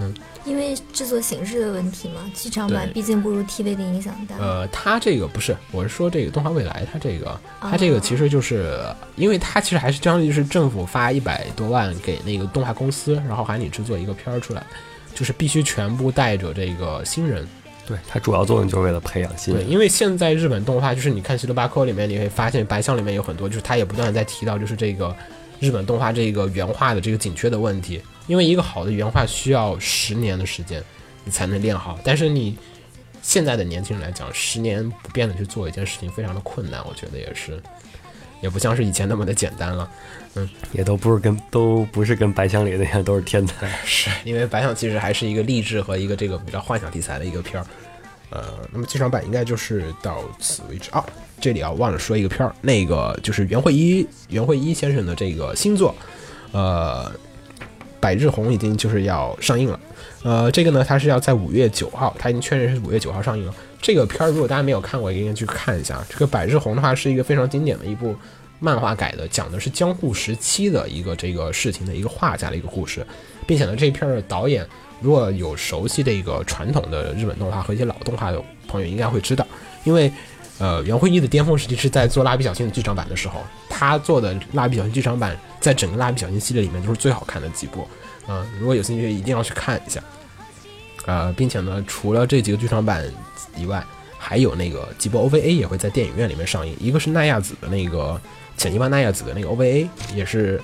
[0.00, 4.36] 嗯因为制作形式的问题嘛，剧场版毕竟不如 TV 的影响大。
[4.38, 8.80] 呃，它这个不是，我是说这个动画未来，它这个，它这个其实就是，
[9.16, 14.64] 因为它其实还是相当于是政府发一百多万给那个动画公司，然后喊你制作一个片儿出来，
[15.18, 17.44] 就是必须全部带着这个新人。
[17.84, 19.70] 对，它主要作用就是为了培养新对，人。
[19.70, 25.16] 因为现在日本动画就是你看《西罗巴科》里面，你会发现白象里面有很多，就是他也不断的在提到，就是这个
[25.58, 28.00] 日本动画这个原画的这个紧缺的问题。
[28.28, 30.80] 因为一个好的原画需要十年的时间，
[31.24, 31.98] 你才能练好。
[32.04, 32.56] 但是你
[33.22, 37.58] 现在的年轻人来讲，十年不变的去做一件事情非常的困难，我觉得也是，
[38.40, 39.88] 也不像是以前那么的简单了。
[40.34, 43.66] 嗯也都不是跟都不是跟白箱里那样都是天才。
[43.84, 47.66] 是因为白象其实还是一个励志和一个这个比较幻想题材的一个片儿。
[48.30, 51.04] 呃，那么剧场版应该就是到此为止啊。
[51.40, 55.94] 这里啊，忘了说一个片儿，那个就是袁慧一袁慧一先生的这个新作，
[56.52, 57.10] 呃，
[57.98, 59.80] 百日红已经就是要上映了。
[60.24, 63.54] 呃，这个呢，它是要在五月九号，它已经确认是五月九号上映了。
[63.80, 66.04] 这个片儿如果大家没有看过，也应该去看一下。
[66.08, 68.14] 这个百日红的话，是一个非常经典的一部
[68.58, 73.06] 漫画改的，讲的是江户时期的一个这个事情的一个画家的一个故事，
[73.46, 74.66] 并且呢，这片儿的导演
[75.00, 79.46] 如果有熟悉这个传统的日本动画和一些老动画的朋友，应该会知道，
[79.84, 80.12] 因为
[80.58, 87.86] 呃，袁慧一的巅峰时期是在做蜡笔小新的剧场版的时候，他做的蜡笔小新剧场版在整个蜡笔小新系列里面都是最好看的几部。
[88.26, 90.02] 嗯、如果有兴趣，一定要去看一下。
[91.06, 93.02] 呃，并且呢，除了这几个剧场版
[93.56, 93.84] 以外，
[94.18, 96.76] 还有那个几部 OVA 也会在电影院里面上映。
[96.80, 98.20] 一个是奈亚子的那个
[98.56, 100.60] 浅一巴奈亚子的那个 OVA，也是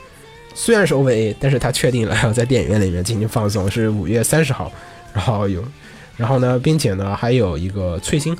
[0.54, 4.70] 虽然是 OVA，但是他确定了要在电影院里面进行放送，是五月三十号。
[5.12, 5.62] 然后有，
[6.16, 8.34] 然后呢，并且呢，还有一个翠星，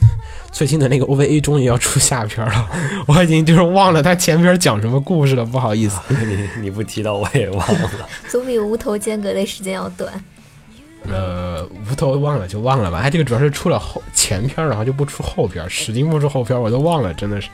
[0.53, 2.68] 翠星的那个 OVA 终于要出下篇了，
[3.07, 6.01] 我已经就是忘了它前篇讲什么故事了，不好意思。
[6.11, 8.09] 你你不提到我也忘了。
[8.29, 10.12] 总比无头间隔的时间要短。
[11.11, 13.01] 呃，无头忘了就忘了吧。
[13.03, 17.49] 它这个主要是出了后前篇儿，然后就不出后篇儿，使劲不出后篇儿，我都忘了，真的是。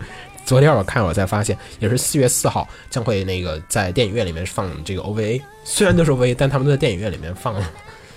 [0.47, 7.71] 昨天我看我才发现，也是四月四号将会那个在电影院里面放这个 OVA，虽然都是 OVA，但他们都在电影院里面放了。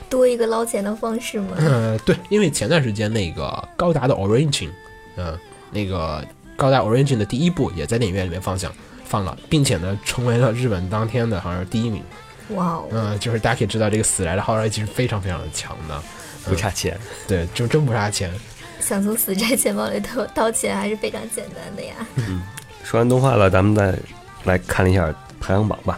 [0.09, 1.49] 多一个捞钱的方式嘛。
[1.57, 4.69] 呃，对，因为前段时间那个高达的 Origin，
[5.15, 5.37] 嗯、
[5.71, 8.71] 那个高达 Origin 的第一部也在电影院里面放响
[9.03, 12.01] 放了，并且呢成为了日本当天的好像是第一名。
[12.49, 16.01] 哇哦，嗯、就是大家可以知道这个死宅的号召力其实非常非常的强的，
[16.45, 18.31] 不差钱，对，就真不差钱。
[18.79, 21.93] 想从死宅钱包里掏掏钱还是非常简单的呀。
[22.15, 22.41] 嗯
[22.83, 23.97] 说完动画了，咱们再
[24.43, 25.97] 来看一下排行榜吧。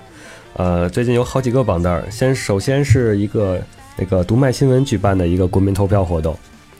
[0.53, 3.60] 呃，最近有好几个榜单，先首先是一个
[3.97, 6.38] 那个读卖新闻举办的一个国民投票活动，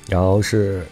[0.08, 0.86] 然后是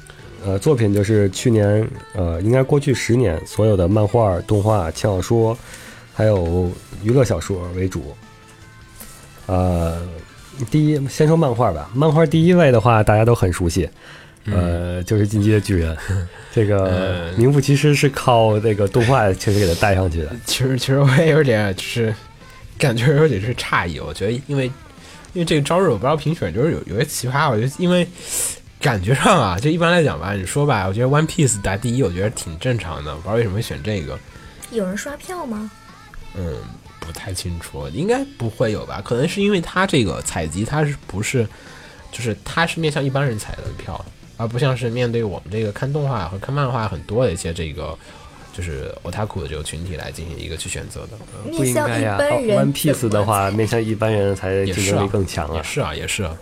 [0.44, 5.56] 呃作品就是去年呃应该过去十年所有的漫画、动画、轻小说，
[6.12, 6.72] 还有
[7.04, 8.16] 娱乐小说为主。
[9.46, 10.02] 呃，
[10.72, 13.90] 第一先说漫画吧，漫画第一位的话大家都很熟悉，
[14.46, 15.96] 呃，就是《进击的巨人》，
[16.54, 20.36] 这个呃名副其实是靠这个动画 确实给它带上去的。
[20.46, 22.14] 其实其实我也有点就是
[22.78, 24.66] 感觉有点是诧异，我觉得因为
[25.34, 28.08] 因为这个招日我不知道评选就是有有些奇葩，我觉得因为
[28.80, 34.20] 感觉上啊，就一般来讲吧，你说吧，我觉得 One Piece 打第一，我觉得挺正常的，不知道为什么会选这个，
[34.72, 35.72] 有人刷票吗？
[36.36, 36.58] 嗯，
[37.00, 39.02] 不太清楚，应该不会有吧？
[39.04, 41.48] 可能是因为它这个采集它是不是
[42.12, 44.04] 就是它是面向一般人采的票，
[44.38, 47.98] 而不像是面对我们这个看动画和看漫画很多的一些这个。
[48.56, 52.20] 就是 otaku 的这个群体来进行一个去选择的，嗯不应该呀。
[52.20, 55.56] One Piece 的话，面向一般人才竞争力更强啊。
[55.56, 56.38] 也是啊，也是啊，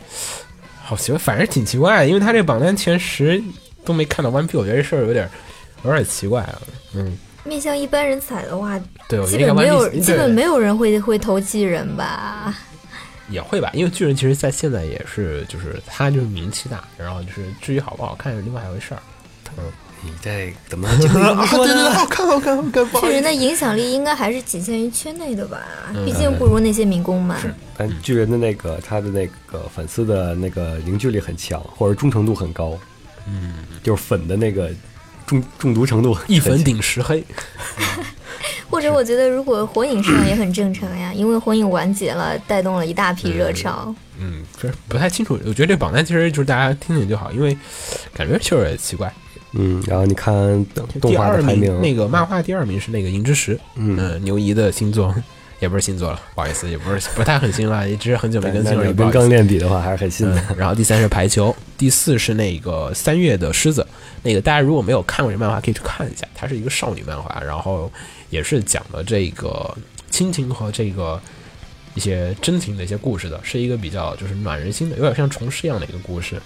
[0.83, 3.41] 好奇怪，反正挺奇怪的，因为他这榜单前十
[3.85, 5.29] 都没看到 One Piece，我觉得这事儿有点
[5.85, 6.61] 有点奇怪啊。
[6.95, 12.55] 嗯，面向一般人踩的话，对，我觉得应该基本没有基本没有人会会投巨人吧？
[13.29, 19.01] 也会吧，因为巨人其实在现在也是，就是他就是名气大，然后就是至于好不好看是另外一回事儿。
[20.03, 21.91] 你这怎么就这么说呢？
[21.93, 25.61] 好看，好看，好看，巨人的影响力应该还是仅限于圈内的吧？
[25.93, 27.37] 嗯毕竟不如那些民工嘛。
[27.77, 32.75] 但巨人的那个他的那个粉丝的那个凝聚力很强，或者忠诚度很高。
[33.27, 34.71] 嗯，就是粉的那个
[35.31, 37.23] 中中毒程度一粉顶十黑。
[38.69, 43.93] 或者我觉得如果火影上也很正常呀，因为火影完结了，带动了一大批热潮。
[44.17, 45.37] 嗯，就是不太清楚。
[45.45, 47.57] 我觉得这榜单其实就是大家听听就好，因为
[48.13, 49.13] 感觉确实也奇怪。
[49.53, 50.33] 嗯，然后你看
[50.73, 55.13] 动第画二名的排名，那个漫画第二名是那个银之石，嗯，嗯，牛姨的新作，
[55.61, 60.43] 也不是新作了，不好意思，也不是不太很新了，也只是很久没更新了，跟刚练比的话，还是很新的。
[60.49, 63.85] 嗯，然后第三是排球，第四是那个三月的狮子。
[64.23, 67.91] 那个大家如果没有看过这漫画，可以去看一下，它是一个少女漫画，然后
[68.31, 69.71] 也是讲的这个
[70.09, 71.21] 亲情和这个
[71.93, 76.41] 一些真情的一些故事的，是一个比较就是暖人心的，有点像虫师一样的一个故事。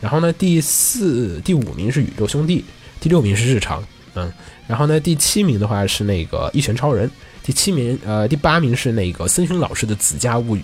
[0.00, 2.64] 然后呢，第四、第五名是宇宙兄弟，
[2.98, 4.32] 第六名是日常，嗯，
[4.66, 7.08] 然后呢，第七名的话是那个一拳超人，
[7.48, 10.60] 第七名呃第八名是那个森勋老师的《子家物语》。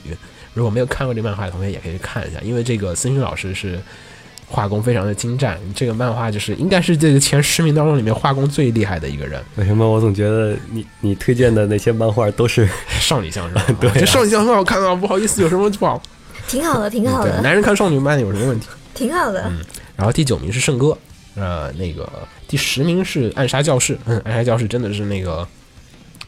[0.52, 3.80] 如果没有看过这漫画的同学，也可以去看一下，因为这个森勋老师是
[4.46, 9.42] 画工非常的精湛，这个漫画就是应该是这个前十名当中里面画工最厉害的一个人。
[9.56, 12.68] 为什么我总觉得你你推荐的那些漫画都是
[13.00, 13.64] 少女像是吧？
[13.80, 16.02] 对啊这少女像很好看啊，不好意思，有什么不好？
[16.46, 18.68] 挺好的，挺好，的，男人看少女漫有什么问题？
[18.92, 19.42] 挺好的。
[19.48, 19.64] 嗯
[19.96, 20.98] 然后第九名是圣歌，
[21.36, 22.06] 呃，那个
[22.46, 25.46] 第十名是暗杀教室，嗯，暗杀教室真的是那个，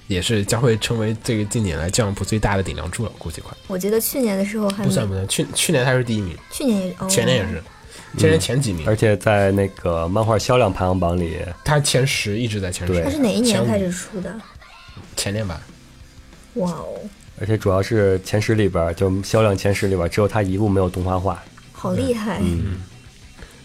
[0.07, 3.53] 也是将会成为这个近年来降普最大的顶梁柱了，估计快。
[3.67, 7.63] 我觉得去年的时候还不算不算，去去年他是第一名，去年也哦，前年也是，
[8.17, 13.03] 前年前几名，而且在那个漫画销量排行榜里，他前十一直在前十，对。
[13.03, 14.35] 它是哪一年开始出的？
[15.17, 15.61] 前年吧，
[16.55, 16.95] 哇哦，
[17.41, 21.43] 而且主要是前十里边，就销量前十里边，只有他一部没有动画化。
[21.73, 22.39] 好厉害！
[22.41, 22.81] 嗯。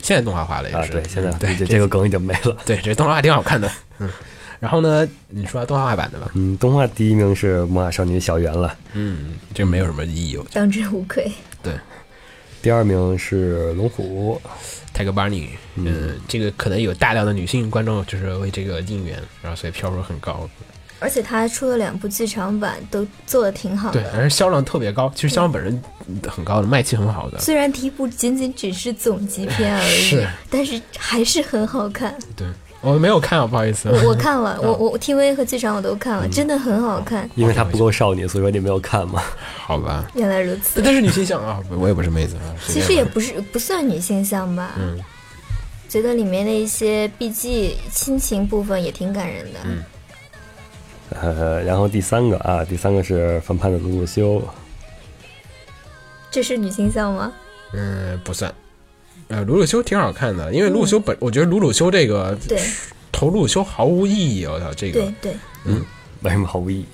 [0.01, 0.83] 现在动画化了也啊。
[0.83, 2.57] 是，对，现在嗯对这这个梗已经没了。
[2.65, 4.09] 对这动画化挺好看的，嗯。
[4.61, 6.29] 然后呢，你说动画版的吧？
[6.35, 10.39] 嗯，动画第一名是《魔法少女小圆》了，嗯，这没有什么意义。
[10.53, 11.31] 当之无愧。
[11.63, 11.73] 对
[12.61, 14.39] 第二名是龙虎，
[14.93, 20.47] 泰戈巴尼，嗯，这个可能有大量的女性观众就是为这个应援，然后所以票数很高。
[20.99, 24.11] 而且他出了两部剧场版，都做的挺好对，的。
[24.13, 25.81] 而且销量特别高，其实销量本身
[26.29, 27.39] 很高的，卖气很好的。
[27.39, 32.15] 虽然第一部仅仅只是总集篇而已是，但是还是很好看。
[32.35, 32.45] 对，
[32.81, 33.89] 我没有看啊，不好意思。
[33.89, 37.29] 我我看了， 我我 TV 和剧场我都看了，真的很好看。
[37.35, 39.21] 因为它不够少女，所以说你没有看嘛。
[39.57, 42.35] 好吧， 原来如此，但是女性向啊，我也不是妹子
[42.67, 44.71] 其实也不是不算女性向吧。
[44.77, 44.99] 嗯，
[45.87, 49.59] 觉得里面的一些 BG 亲情部分也挺感人的。
[49.65, 49.83] 嗯
[51.21, 54.41] 呃，然后第三个啊，第三个是反叛的鲁鲁修，
[56.31, 57.31] 这是女性向吗？
[57.73, 58.49] 嗯，不算。
[59.31, 62.59] 呃，鲁鲁修挺好看的，因为鲁鲁修本，我觉得鲁鲁修这个对
[63.13, 64.45] 投鲁鲁修毫无意义。
[64.45, 65.73] 我操，这个对，对，
[66.23, 66.85] 为什么毫无意义？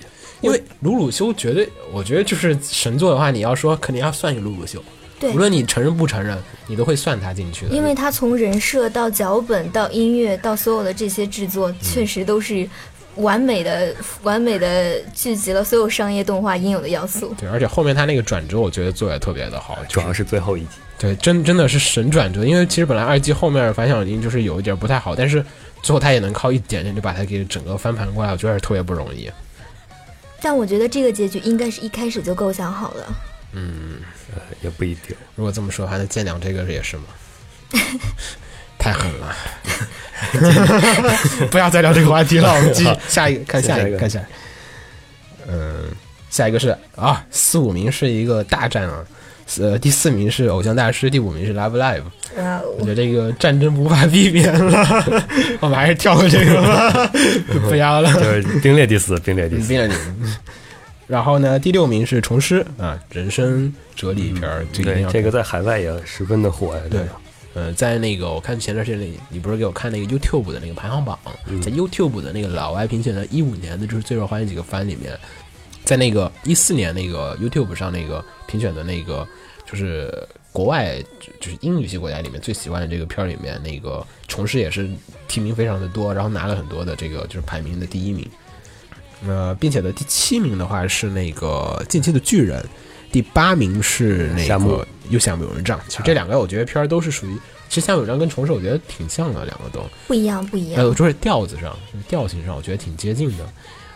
[0.42, 4.80] 因为鲁鲁修绝对，我觉得就是神作的话，你要说肯定要算一鲁鲁修，
[5.20, 7.72] 对无论你承认不承认，你都会算他进去的。
[7.72, 12.70] 因为他从人设到脚本到音乐到所有的这些制作，确实都是
[13.16, 17.34] 完美的、完美的聚集了所有商业动画应有的要素。
[17.40, 20.78] 对，而且后面他那个转折，我觉得做的特别的好，主要是最后一集。
[21.00, 22.44] 对，真真的是神转折。
[22.44, 25.46] 因为其实本来二季后面反响已经就是有一点不太好，但是
[25.82, 29.32] 最后他也能靠一点点就把它给整个翻盘过来，我觉得是特别不容易。
[30.42, 33.18] 但我觉得这个结局应该是一开始就构想好了。
[33.54, 34.00] 嗯，
[34.62, 35.16] 也不一定。
[35.36, 37.04] 如果这么说的话，那剑良这个也是吗？
[38.78, 39.36] 太狠了！
[41.50, 44.30] 不要再聊这个话题了，我们继续下一个，看下一个，下一个看下一个。
[45.48, 45.92] 嗯，
[46.30, 49.04] 下一个是啊，四五名是一个大战啊，
[49.60, 52.04] 呃，第四名是偶像大师，第五名是 Love Live。
[52.38, 52.76] 哇哦！
[52.78, 55.14] 我觉得这个战争无法避免了，
[55.62, 57.12] 我们还是跳过这个吧，
[57.68, 58.14] 不要了。
[58.20, 59.68] 就是并列第四，并列第四。
[59.70, 60.38] 并列第四。
[61.08, 66.82] 然后呢，第六名是虫师啊，人生哲理片儿，这个这个在海外也十分的火呀。
[66.92, 67.02] 对，
[67.54, 75.18] 呃，在那个我看前段时间里，你不是给我看那个 YouTube 的那个排行榜，嗯在 YouTube 的那个老外评选的一五年的就是最受欢迎几个番里面，
[75.86, 79.26] 在那个一四年那个 YouTube 上那个评选的那个
[79.70, 84.90] 就是国外就就是英语系国家里面最喜欢的这个片儿里面，那个虫师也是
[85.28, 88.26] 提名非常的多，然后拿了很多的这个就是排名的第一名。
[89.28, 92.64] 呃，并且的第七名的话是那个近期的巨人，
[93.12, 95.80] 第八名是那个又夏目友人帐。
[95.88, 97.36] 其实这两个我觉得片儿都是属于，
[97.68, 99.82] 其实夏目友人帐跟虫师我觉得挺像的，两个都。
[100.08, 100.90] 不一样，不一呃，样。
[100.90, 101.76] 呃，就是调子上、
[102.08, 103.50] 调性上，我觉得挺接近的。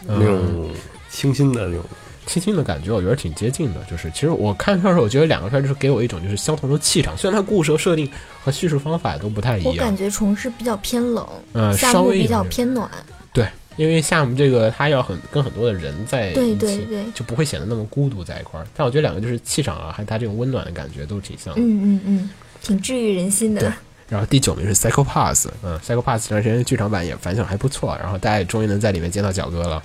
[0.05, 0.71] 那嗯，种
[1.09, 1.85] 清新的那种。
[2.31, 3.83] 清新的感觉，我觉得挺接近的。
[3.89, 8.09] 就是其实我看片儿的时候，我觉得两个片儿就是给我一种就是相同的气场，虽然它故事和设定
[8.41, 9.95] 和叙述方法都不太一样我感。
[9.95, 12.89] 觉虫是比较偏冷，呃，稍夏目比较偏暖。
[13.33, 18.65] 对，因为夏目这个他要很跟很多的人在一起，对对对就不会显得那么孤独在一块儿。
[18.73, 21.59] 但我觉得两个就是气场啊，还有他这种温暖的感觉都挺像的。
[21.61, 22.29] 嗯嗯嗯，
[22.61, 23.73] 挺治愈人心对的。
[24.09, 29.81] 然后第九名是 Psycho Pass，嗯，Psycho Pass 这段时间剧场版也反响还不错，然后大家也终于能在里面见到角哥了。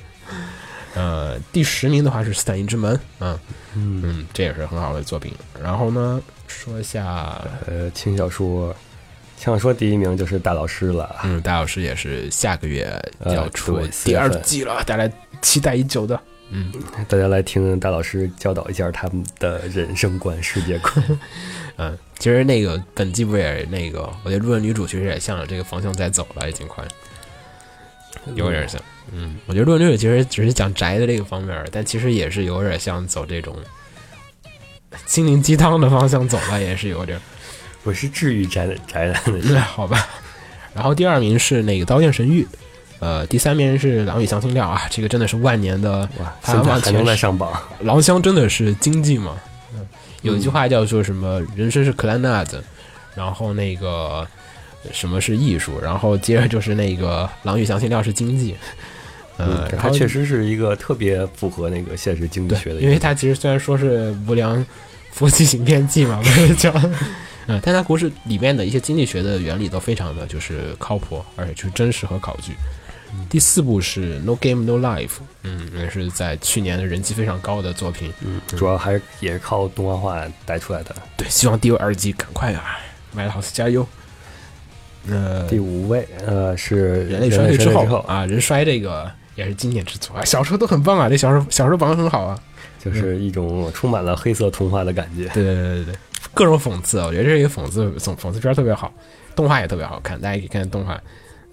[0.97, 3.39] 呃，第十名的话是《斯坦因之门》，嗯
[3.75, 5.31] 嗯嗯，这也是很好的作品。
[5.63, 8.75] 然后呢，说一下，呃，轻小说，
[9.37, 11.17] 轻小说第一名就是大老师了。
[11.23, 15.07] 嗯，大老师也是下个月呃要出第二4月份季了，大家
[15.43, 16.19] 期待已久的。
[16.49, 16.73] 嗯，
[17.07, 20.95] 大家来听大老师教导一下他们的人生观、世界观。
[21.77, 26.83] 嗯，其实那个本季不也那个，我觉得路人女主其实也向着这个方向在走了，已经快
[28.35, 28.81] 有点像。
[29.13, 33.57] 嗯，我觉得路人女主其实只是讲宅的这个方面，但其实也是有点像走这种
[35.07, 37.21] 心灵鸡汤的方向走了，也是有点儿。
[37.85, 40.09] 我是治愈宅宅男的， 那好吧。
[40.75, 42.43] 然后第二名是那个《刀剑神域》，
[42.99, 47.63] 呃，第三名是《狼与香辛料》啊，这个真的是万年的哇，排现在还能行榜前十再上榜。
[47.81, 49.37] 狼香真的是经济嘛？
[49.75, 49.87] 嗯，
[50.23, 52.63] 有一句话叫做什么“人生是克兰纳子”，
[53.15, 54.27] 然后那个
[54.93, 58.57] 什么是艺术，然后接着就是那个“狼与香辛料”是经济。
[59.39, 64.65] 呃，嗯，它确实是一个特别符合那个现实经济学的，因为它其实虽然说是无良
[65.13, 66.73] 佛系行骗记嘛，不是叫，
[67.47, 72.53] 嗯，但它故事里面的一些经济学的原理都非常的就是靠谱，而且就是真实和考据。
[73.29, 75.07] 第四部是《No Game No Life》，
[75.43, 78.13] 嗯，也是在去年的人气非常高的作品。
[78.21, 80.95] 嗯，主要还是也是靠动画化带出来的。
[81.17, 82.79] 对，希望第二季赶快啊
[83.15, 83.87] ，Madhouse 加油。
[85.09, 87.99] 呃，第五位，呃，是人类类衰退之后后。
[88.09, 92.39] 啊，人衰这个也是经典之作啊，小说都很棒啊，这小说小说榜得很好啊。
[92.79, 95.25] 就是一种充满了黑色童话的感觉。
[95.35, 95.95] 对对对对对，
[96.33, 98.93] 各种讽刺，我觉得这是一个讽刺讽讽刺片特别好，
[99.35, 101.01] 动画也特别好看，大家可以看动画。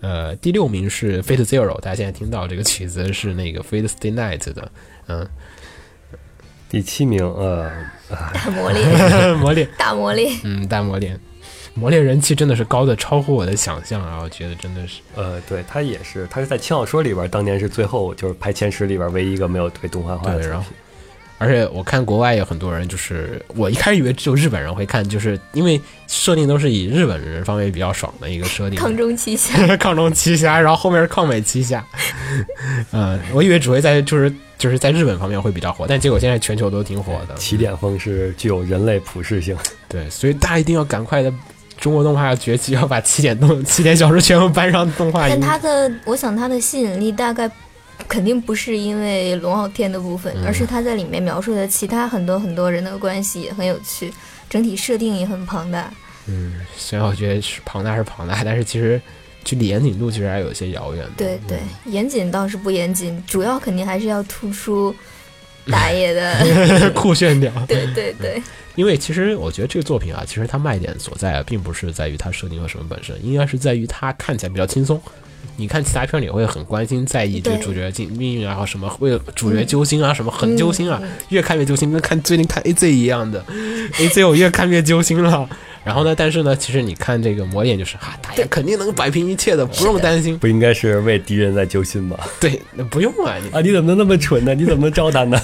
[0.01, 4.71] 呃，第六名是 Fate Zero，大家现在听到这个曲子是那个 Fate Stay Night 的，
[5.07, 5.27] 嗯，
[6.69, 7.71] 第七名，呃，
[8.09, 11.17] 大磨练， 魔力，大魔力，嗯，大魔猎，
[11.75, 20.77] 魔猎人气真的是高的超乎我的想象啊，我觉得真的是，呃，对，他也是，他是在轻小说里边，当年是最后就是排前十里边唯一一个没有被动画化的对然后作品。
[21.39, 31.85] 而且我看国外有很多人，就是我一开始以为只有日本人会看，就是因为设定都是以日本人方面比较爽的一个设定，抗中奇侠， 抗中奇侠，然后后面是抗美奇侠。
[32.91, 37.35] 嗯，我以为只会在就是就是在日本方面会比较火，但结果现在全球都挺火的。
[37.35, 39.57] 起点风是具有人类普适性，
[39.89, 41.33] 对，所以大家一定要赶快的，
[41.83, 45.37] 中国动画要崛起，要把七点动 七点小说全部搬上动画但。
[45.41, 47.51] 它的，我想它的吸引力大概
[48.07, 54.13] 肯定不是因为龙傲天的部分，嗯而是它在里面描述的其他很多很多人的关系也很有趣，
[54.49, 55.91] 整体设定也很庞大。
[56.27, 59.01] 嗯，虽然我觉得是庞大是庞大，但是其实
[59.43, 61.11] 距离严谨度其实还有一些遥远的。
[61.17, 64.95] 对对，严谨倒是不严谨，主要肯定还是要突出
[65.71, 66.89] 打野的。
[66.95, 67.51] 酷炫点。
[67.67, 68.41] 对对对，
[68.75, 75.01] 因为其实我觉得这个作品啊，其实它卖点所在啊，并不是在于它设定和什么本身，应该是在于它看起来比较轻松。
[75.55, 83.45] 你看其他片儿，你会很关心、在意这个主角命命运啊，什么为了主角揪心啊，什么很揪心啊，嗯越看越揪心，跟看最近看 A Z 一样的
[83.99, 85.47] ，A Z 我越看越揪心了。
[85.83, 90.37] 然后呢，但是呢，其实你看这个魔眼就是哈，大爷肯定能摆平一切的，不用担心。
[90.39, 92.17] 不应该是为敌人在揪心吗？
[92.39, 94.55] 对，那不用啊，你啊，你怎么能那么蠢呢？
[94.55, 95.39] 你怎么能招他呢？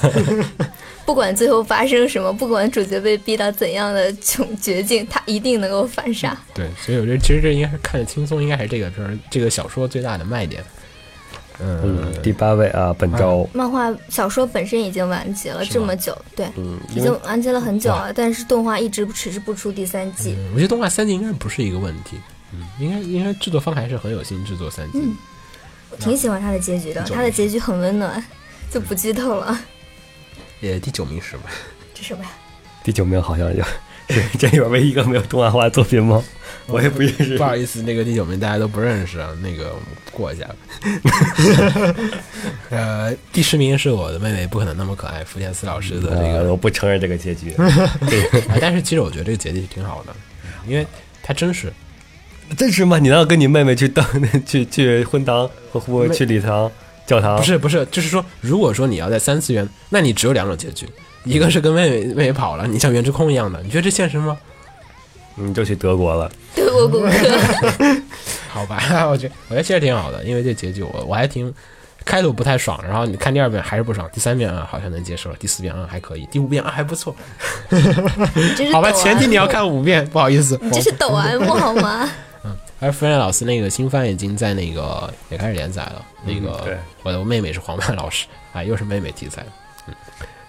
[1.06, 6.38] 不管最后发生什么，不管主角被逼到怎样的穷绝境，他一定能够反杀。
[6.54, 10.64] 对，所以我觉得其实这应该是看着轻松，应该还是这个片儿这个小说最大的卖点。
[11.62, 20.36] 嗯嗯，第八位啊，本周，漫画小说本身已经完结了这么久，对，嗯，已经完结了很久了，但是动画一直迟迟不出第三季。
[20.38, 22.18] 嗯，我觉得动画三季应该不是一个问题，
[22.54, 25.00] 嗯，应该应该制作方还是很有心制作三季。
[25.00, 25.16] 嗯
[25.92, 28.24] 我挺喜欢他的结局的，九他的结局很温暖，
[28.70, 29.60] 就不剧透了。
[30.60, 31.46] 也第九名是吧？
[31.96, 32.30] 这什么呀？
[32.84, 33.64] 第九名好像有，
[34.08, 36.24] 是 这里边唯一一个没有动画化的作品吗？
[36.74, 37.44] 我也不认识不。
[37.44, 40.56] 好意思，那个第九名大家都不认识啊，那个我们过一下吧。
[42.70, 47.52] 呃，第十名是我的妹妹，不可能那么可爱，福田四老师的这呃个，我不承认这个结局，
[48.10, 50.14] 对但是其实我觉得这个结局挺好的，
[50.68, 50.86] 因为
[51.24, 51.72] 它真实。
[52.58, 52.98] 真实吗？
[52.98, 54.04] 你要跟你妹妹去当
[54.44, 56.72] 去去婚堂或或去礼堂
[57.06, 57.38] 教堂？
[57.38, 60.88] 不，是不是，就是说，如果说你要在三次元，那你只有两种结局，
[61.26, 64.36] 一个是跟妹妹妹妹跑了，你像原之空一样的，你觉得这现实吗？
[65.36, 66.32] 你就去德国了。
[66.56, 67.12] 德国骨科，
[68.50, 71.54] 好吧，我觉得我觉得其实挺好的，因为这结局我我还挺
[72.06, 77.16] 开头不太爽，然后你看第二遍还是不爽，第三遍啊好像能接受了，第四遍啊还可以，第五遍啊还不错。
[78.72, 80.60] 好吧，前提你要看五遍，不好意思。
[80.62, 82.10] 你这是抖 M 好吗？
[82.44, 89.46] 嗯而弗兰老师那个新番已经在那个也开始连载了，那个、嗯对我的妹妹是黄曼老师啊，又是妹妹题材。
[89.86, 89.94] 嗯，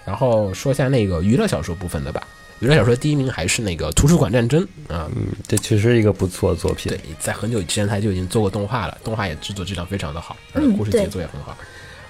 [0.05, 2.23] 然后说一下那个娱乐小说部分的吧。
[2.61, 4.63] 娱乐小说第一名还是那个《图书馆战争》
[4.95, 11.57] 啊，嗯，这确实是一个不错的作品对。，在很久之前他就已经做过动画了，动画也制作质量非常的好，而且故事节奏也很好。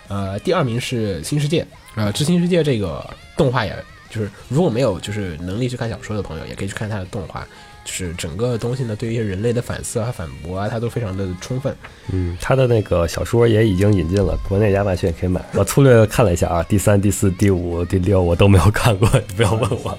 [0.09, 1.63] 呃，第二名是《新世界》，
[1.95, 3.73] 呃，《知新世界》这个动画也
[4.11, 7.47] 就是如果没有就是能力去看小说的朋友，也可以去看它的动画，
[7.85, 11.73] 就是整个东西呢，对于一些人类的反思啊、反驳啊，它都非常的充分。
[12.13, 15.41] 嗯，他的那个小说也已经引进了，国内亚马逊也可以买。
[15.53, 19.97] 我粗略看了一下啊，第三、第四、第五、第六我都没有看过，你不要问我。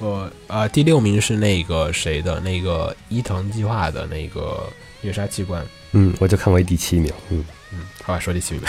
[0.00, 4.66] 我啊、第六名是那个谁的那个伊藤计划的那个
[5.02, 5.64] 虐杀器官。
[5.92, 7.12] 嗯，我就看过第七名。
[7.28, 8.62] 嗯嗯，好吧，说第七名。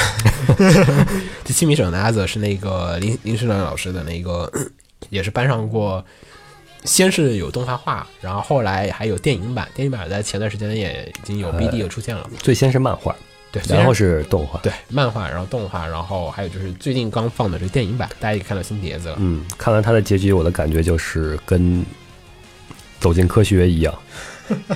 [1.43, 4.51] 第七名是 Another，是那个林林世良老师的那个，
[5.09, 6.05] 也是搬上过。
[6.83, 9.69] 先是有动画化，然后后来还有电影版。
[9.75, 12.27] 电影版在前段时间也已经有 BD 有出现了。
[12.39, 13.15] 最先是漫画，
[13.51, 14.59] 对，然后是动画。
[14.61, 19.17] 对漫画，然后动画，然后还有就是最近刚放的这个电影版，大家也看到新碟子了。
[19.19, 21.85] 嗯，看完它的结局，我的感觉就是跟
[22.99, 23.93] 走进科学一样，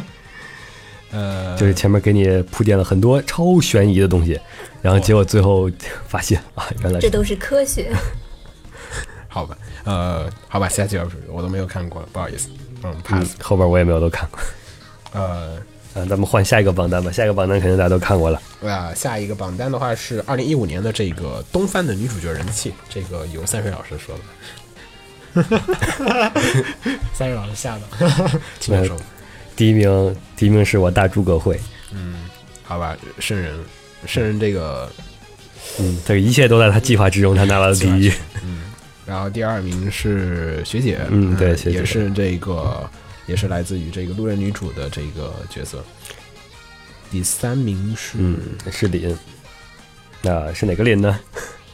[1.11, 4.39] 呃，就是前面给你铺垫了很多超悬疑的东西，
[4.81, 5.71] 然后结果最后
[6.07, 7.95] 发现啊，原来是这都是科学。
[9.27, 12.49] 好吧，呃，好吧，下期要是我都没有看过，不好意思，
[12.83, 13.35] 嗯嗯，pass。
[13.41, 14.39] 后边我也没有都看过。
[15.13, 15.57] 呃，
[15.95, 17.11] 嗯，咱们换下一个榜单吧。
[17.11, 18.41] 下一个榜单肯定大家都看过了。
[18.63, 24.13] 啊，下一个榜单的话是二零一五年的这个东方的女主角人气，这个由三水老师说
[25.41, 25.51] 的。
[27.13, 27.81] 三水老师吓的，
[28.59, 28.97] 请说说。
[29.55, 31.59] 第一名，第一名是我大诸葛会。
[31.91, 32.15] 嗯
[32.63, 33.57] 好吧，圣人，
[34.05, 34.89] 圣人这个，
[35.79, 38.11] 嗯，这个一切都在他计划之中，他拿了第一。
[38.43, 38.63] 嗯
[39.05, 42.89] 然后第二名是学姐，嗯对学姐也是这个，
[43.25, 45.83] 也是来自于这个路人女主的这个角色。
[47.11, 48.39] 第三名是，嗯，
[48.71, 49.15] 是林。
[50.21, 51.19] 那是哪个林呢？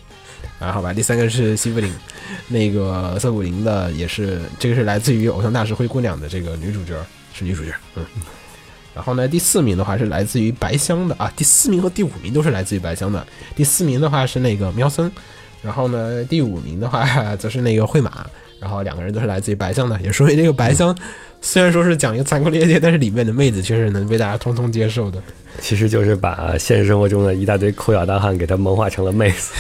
[0.60, 1.92] 啊，好吧，第三个是西弗林，
[2.48, 6.94] 那个瑟古林的也是，这个是来自于《偶像大师灰姑娘》的这个女主角，
[7.34, 8.06] 是女主角，嗯。
[8.94, 13.26] 然后呢，第四名的话是来自于白香的啊，第四名和第五名都是来自于白香的。
[13.56, 15.10] 第四名的话是那个喵森，
[15.64, 17.06] 然后呢，第五名的话
[17.38, 18.28] 则是那个惠马，
[18.60, 20.96] 然后两个人都是来自于白香的，也说明这个白香
[21.42, 25.22] 虽然说是讲一个残酷业界，但是里面的妹子确实能被大家通通接受的。
[25.60, 29.52] 其实就是把现实生活中的一大堆抠脚大汉给他萌化成了妹子。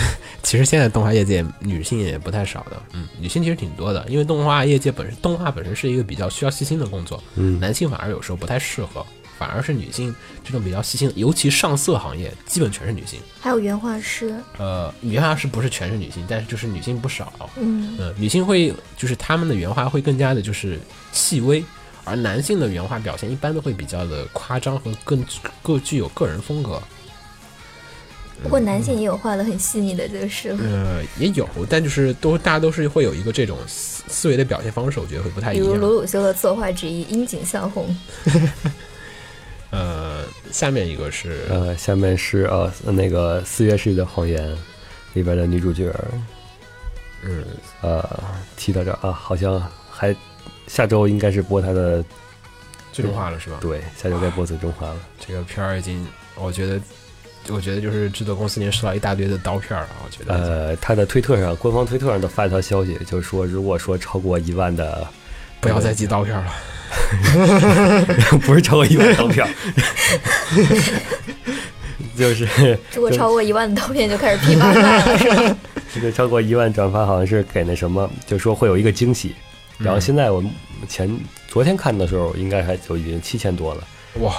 [0.41, 9.05] 其实现在动画业界女性也不太少的，嗯，女性其实挺多的，因为动画业界本身动画本身是一个比较需要细心的工作，嗯男性反而有时候不太适合，
[9.41, 10.13] 反而是女性
[10.43, 13.19] 这种比较细心，尤其上色行业基本全是女性。
[13.39, 20.79] 还有原画师，呃，原画师不是全是女性，但是就是女性不少，嗯，嗯，女性会就是她们的原画会更加的就是
[21.11, 21.65] 细微，
[22.03, 25.25] 而男性的原画表现一般都会比较的夸张和更
[25.63, 26.79] 更具有个人风格。
[28.43, 30.57] 不过男性也有画的很细腻的，就是了。
[30.63, 35.63] 呃，也有，但就是都大家都是会有一个这种思思维的表现方式，我觉得会不太一样。
[35.63, 38.33] 比如鲁鲁修的作画之一樱井孝宏，呃，
[40.51, 44.47] 下面一个是呃，下面是呃那个《四月是的谎言》
[45.13, 45.93] 里边的女主角，
[47.23, 47.43] 嗯，
[47.81, 48.19] 呃，
[48.55, 50.15] 提到这儿啊，好像还
[50.67, 52.03] 下周应该是播她的，
[52.91, 53.57] 最终话了是吧？
[53.61, 54.95] 对，下周该播最终话了。
[55.19, 56.81] 这个片儿已经，我觉得，
[57.49, 60.33] 我觉得就是制作公司已经收到一大堆的刀片儿了，我觉得。
[60.33, 65.07] 呃，他的推特上，官方推特上都发一条消息，就是说，如果说超过一万的，
[65.59, 66.53] 不要再寄刀片儿了。
[68.45, 69.47] 不是超过一万刀票，
[72.17, 75.57] 就是如果超过一万的刀片就开始批发卖了， 是吧？
[75.93, 79.33] 这个超过一万转发，好像是给那什么，就说会有一个惊喜。
[79.77, 80.43] 然后现在我
[80.87, 81.09] 前
[81.47, 83.83] 昨天看的时候，应该还就已经七千多了，
[84.19, 84.33] 哇，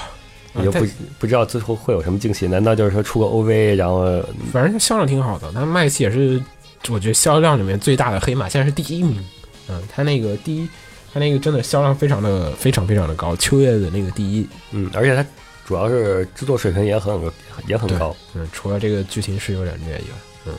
[0.52, 0.88] 我就不啊
[1.18, 2.46] 不知道最后会有什么惊喜？
[2.46, 4.22] 难道就是说出个 OVA，然后
[4.52, 6.40] 反正销量挺好的，它麦气也是，
[6.88, 9.24] 我觉得销量里面最大的黑马，现在是第一名。
[9.68, 10.68] 嗯，他那个第一，
[11.12, 14.48] 它那个真的销量非常的非常非常的高，秋月的那个第一。
[14.70, 15.24] 嗯，而且它
[15.66, 17.20] 主要是制作水平也很
[17.66, 18.16] 也很高。
[18.34, 20.54] 嗯，除了这个剧情是有点虐以外，嗯，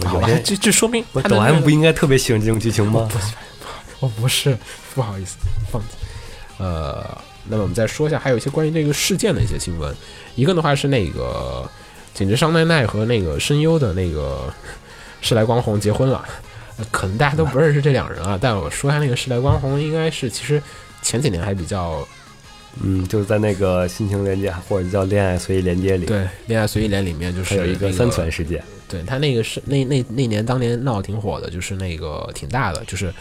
[0.00, 3.08] 有好吧，这这说明我抖 M 不应该特别喜欢这种剧情吗？
[3.10, 3.18] 不，
[4.06, 4.56] 我，不是，
[4.94, 5.36] 不好意思，
[5.70, 5.88] 放弃。
[6.58, 9.94] 呃，那么我们再说一下，还有一些关于这个事件的一些新闻。
[10.34, 11.68] 一个的话是那个
[12.14, 14.52] 景之商奈奈和那个声优的那个
[15.20, 16.22] 世来光弘结婚了。
[16.78, 20.62] 呃可能大家都不认识这两人啊，但我说一下那个时代光弘，应该是其实
[21.02, 22.06] 前几年还比较
[22.82, 28.62] 嗯，就是在那个心情连接或者叫恋爱随意连接里，对《恋爱随意连》里面就是、有一个三传事件。
[28.88, 33.12] 对他那个是那那那年当年闹得挺火的，就是那个挺大的，就是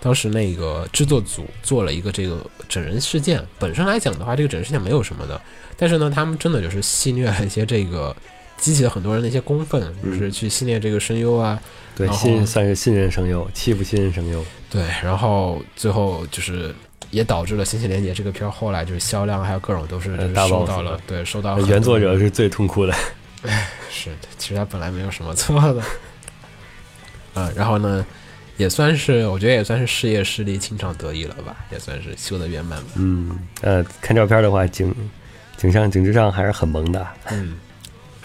[0.00, 3.40] 当时那个制作组做了一个这个整人事件。
[3.58, 5.40] 本身来讲的话，这个整人事件没有什么的，
[5.76, 8.14] 但是呢，他们真的就是戏虐了一些这个，
[8.58, 11.58] 激起了很多人的一些公愤，就是去戏虐这个声优啊，
[11.96, 14.44] 对，然后新算是信任声优，欺负信任声优。
[14.70, 16.74] 对，然后最后就是。
[17.10, 22.92] 也导致了《星际连结》这个片儿后来就是销量还有各种都是呃大受到了了对受到很原作者是最痛苦的。
[23.88, 25.80] 是，其实他本来没有什么错的。
[27.34, 28.04] 嗯，然后呢，
[28.56, 32.88] 也算是，我觉得也算是事业失利，情场得意了吧，也算是修得圆满吧。
[32.96, 34.92] 嗯，呃，看照片的话，景
[35.56, 37.06] 景上景致上还是很萌的。
[37.30, 37.54] 嗯，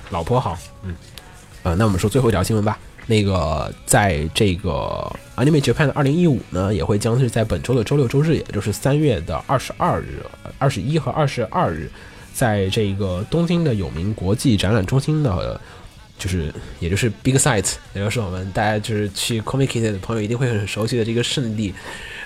[0.10, 0.96] 老婆好，嗯，
[1.62, 2.76] 呃，那我们说最后一条新闻吧。
[3.10, 10.24] 那个，在这个 Anime Japan 的二零一五呢，也会将是在本周的周六、周日，也就是三月的二十二日、
[10.60, 11.90] 二十一和二十二日，
[12.36, 15.60] 在这个东京的有名国际展览中心的，
[16.20, 21.74] 就是也就是 Big Sight，也就是我们大家就是去 Comic Kit 的朋友一定会很熟悉的这个圣地，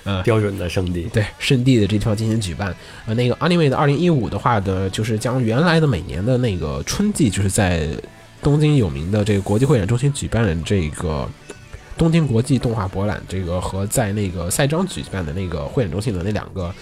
[0.04, 1.08] 呃，标准的圣地。
[1.10, 2.76] 对圣地的这地方进行举办。
[3.06, 7.88] 呃，那个 Anime 的二零一五的话呢，就是将原来的每年的那个春季，就是在
[8.44, 11.26] 东京有名的这个国际会展中心举办的这个
[11.96, 16.72] 东京国际动画博览，这个和在那个赛章举办的那个会展中心的那两个，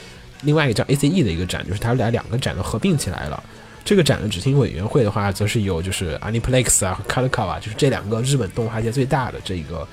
[0.43, 3.41] 另外一个叫 ACE 的一个展，就是它俩两个展都合并起来了。
[3.85, 9.87] 这个展的执行委员会的话，则是有就是 Aniplex 啊和 Kalakawa，就是这两个日本动画界最大的这个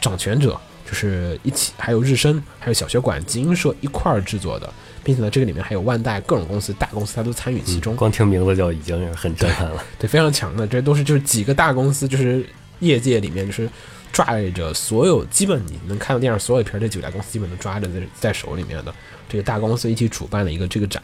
[0.00, 0.56] 掌权者，
[0.88, 4.72] 就是一起，还有日升，还有小学馆、集英社一块儿制作的，
[5.06, 7.94] 并且呢，这个里面还有万代各种公司、大公司，它都参与其中。
[7.94, 9.80] 光听名字就已经很震撼了。
[10.00, 12.44] 对，非常强的，这都是就是几个大公司，就是
[12.80, 13.70] 业界里面就是
[14.12, 18.92] 抓着所有基本你能看到电视所有片，这几个大公司基本都抓着在在手里面的
[19.28, 21.00] 这个大公司一起主办了一个这个展，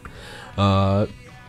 [0.56, 1.06] 呃，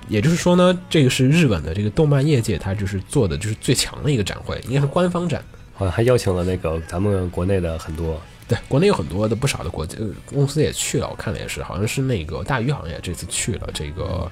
[0.07, 5.43] 也就是说呢，这个是日本的这个动漫业界，它就是做的就是最强的一个展会，应该是官方展。
[5.75, 8.21] 好像还邀请了那个咱们国内的很多，
[8.53, 14.31] 对，国内有很多的不少的国际呃公司也去了，我看了也是，好像是那个大鱼好像也这次去了这个。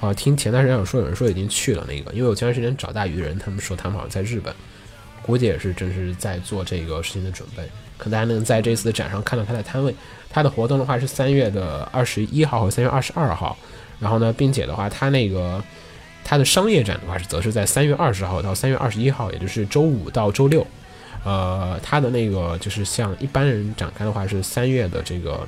[0.00, 4.54] 好像听前段时间有说有人说已经去了那个，因为我前段时间找大鱼的人，他们说他们好像在日本，
[5.22, 7.64] 估计也是正是在做这个事情的准备。
[7.96, 9.92] 可大家能在这次的展上看到他的摊位，
[10.30, 13.58] 他的活动的话是三月的二十一号和三月二十二号，
[13.98, 15.60] 然后呢，并且的话，他那个
[16.22, 20.64] 他的商业展的话是则是在三月二十号到三月二十一号，也就是周五到周六。
[21.24, 25.46] 呃，他的那个就是像一般人展开的话是三月的这个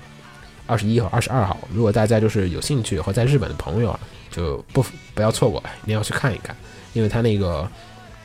[0.66, 1.58] 二十一和二十二号。
[1.72, 4.00] 如果大家就是有兴趣和在日本的朋友啊，
[4.30, 6.54] 就不不要错过，一定要去看一看，
[6.92, 7.68] 因为他那个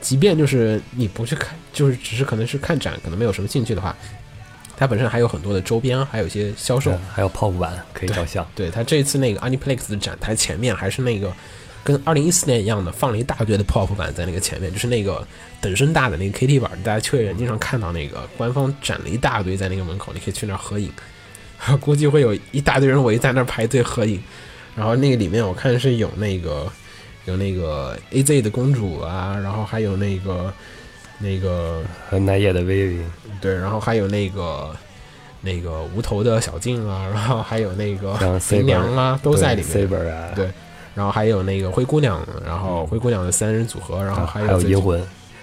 [0.02, 3.96] 即便就是你不去看，就是只是可能是看展，可能没有什么兴趣的话，
[4.78, 6.92] 它本身还有很多的周边，还有一些销售。
[7.14, 8.46] 还有泡芙版可以照相。
[8.54, 11.32] 对他这次那个 Aniplex 的展台前面还是那个
[11.86, 15.26] 跟二零一四年一样的，放了一大堆的 POP 板在那个前面，就是那个
[15.62, 20.92] 等身大的那个 KT 板，大家去人经常看到那个官方展了一大堆在那个门口，你可以去那儿合影，
[21.80, 24.20] 估计会有一大堆人围在那儿排队合影。
[24.76, 26.68] 然后那个里面我看是有那个
[27.26, 30.52] 有那个 AZ 的公主啊，然后还有那个
[31.20, 33.04] 那个和奈叶的 Vivi，
[33.40, 34.76] 对，然后还有那个
[35.42, 39.88] 那个无头的小静啊，然后还有那个新娘啊，都在里面。
[40.36, 40.50] 对
[40.96, 45.00] 然后还有那个灰姑娘，然后灰姑娘的三人组合，然后啊还有银，魂，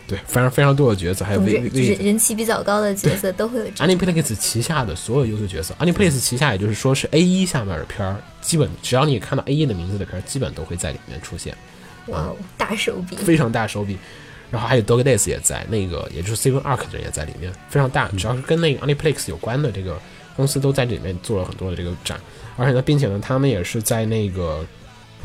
[0.09, 1.62] 对，反正非常多的角色，还有人
[2.00, 11.55] 人气比较高的角色都会有这 Aniplex 旗下的所有优秀角色，Aniplex 旗下也就是说是 A 一下面的片儿，基本只要你看到 A 一的名字的片儿，基本都会在里面出现，
[12.07, 13.96] 哇哦大手笔，非常大手笔。
[14.50, 18.09] 然后还有 Dog Days 也在，那个也就是 Seven Arc 的人也在里面，非常大。
[18.18, 19.98] 只要是跟那个 Aniplex 有关的这个
[20.36, 22.20] 公司都在这里面做了很多的这个展，
[22.59, 24.62] 而且呢，并且呢，他们也是在那个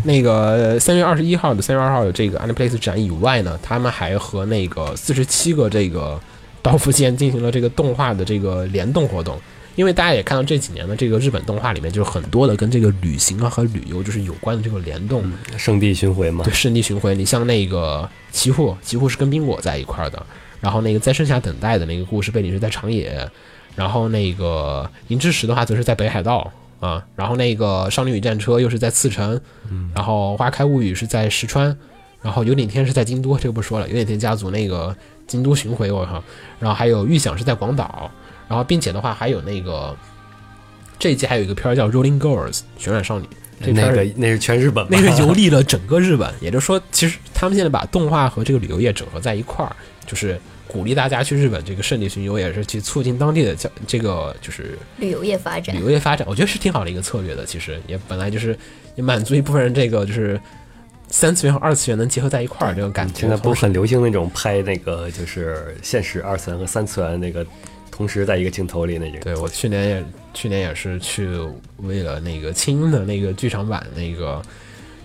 [0.04, 6.20] 那个三月二十一号的三月二号的这个 Aniplex 展以外呢，他们还和那个四十七个这个
[6.62, 9.39] 刀夫线进行了这个动画的这个联动活动。
[9.76, 15.24] 因为大家也看到这几年的这个日本动画里面，就是很多的跟这个旅行啊和旅游就是有关的这个联动，
[15.56, 20.26] 圣地巡回嘛对，，圣地巡回，你像那个奇户，奇户是跟冰果在一块儿的，
[20.60, 23.30] 然后那个在盛夏等待的那个故事背景是在长野，
[23.76, 29.39] 然后那个银之石的话则是在北海道啊，然后那个少女与战车又是在茨城，
[29.95, 31.75] 然后花开物语是在石川，
[32.21, 36.23] 然后有点天是在京都，这个不说了，有点天家族那个京都巡回我靠，
[36.59, 38.09] 然后还有预想是在广岛，
[38.47, 39.95] 然后并且的话还有那个
[40.99, 43.28] 这一季还有一个片儿叫《Rolling Girls》旋转少女，
[43.59, 49.75] 那个那是全日本，那个游历了 整个日本，也就是说，其实他们现在把动画和这个旅游业整合在一块儿，
[50.05, 55.80] 就是鼓励大家去日本这个圣地巡游，也是去促进当地的这这个就是旅游业发展旅。
[55.80, 56.28] 游业发展。
[56.30, 57.45] 我觉得是挺好的一个策略的。
[57.45, 58.57] 其实也本来就是
[58.95, 60.39] 也满足一部分人这个就是
[61.09, 63.22] 三次元和二次元能结合在一块儿这个感觉。
[63.22, 67.45] 现在不是很流行那种拍那个就是现实二次元和三次元那个
[67.89, 69.20] 同时在一个镜头里那种。
[69.22, 71.30] 对我去年也去年也是去
[71.78, 74.41] 为了那个青的那个剧场版那个。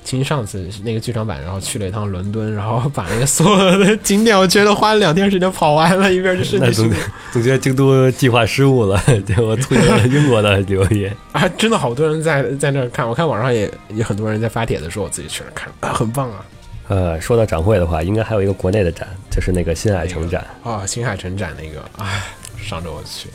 [0.04, 11.14] 青上次那个剧场版，然后去了一趟伦敦，然后把那个所有的景点，我觉得花了两天时间跑完了，一边是圣那总觉得 京都计划失误了，结果促进了英国的旅游业。
[11.32, 16.44] 啊，真的好多人在在那儿看，我看网上也也很多人在发帖子说我自己去那儿看，啊，很棒啊！
[16.88, 20.44] 呃，说到展会的话，应该还有一个国内的展，就是那个新海诚展。
[20.62, 22.22] 啊，新海诚展那个，哎，
[22.60, 23.28] 上周我去。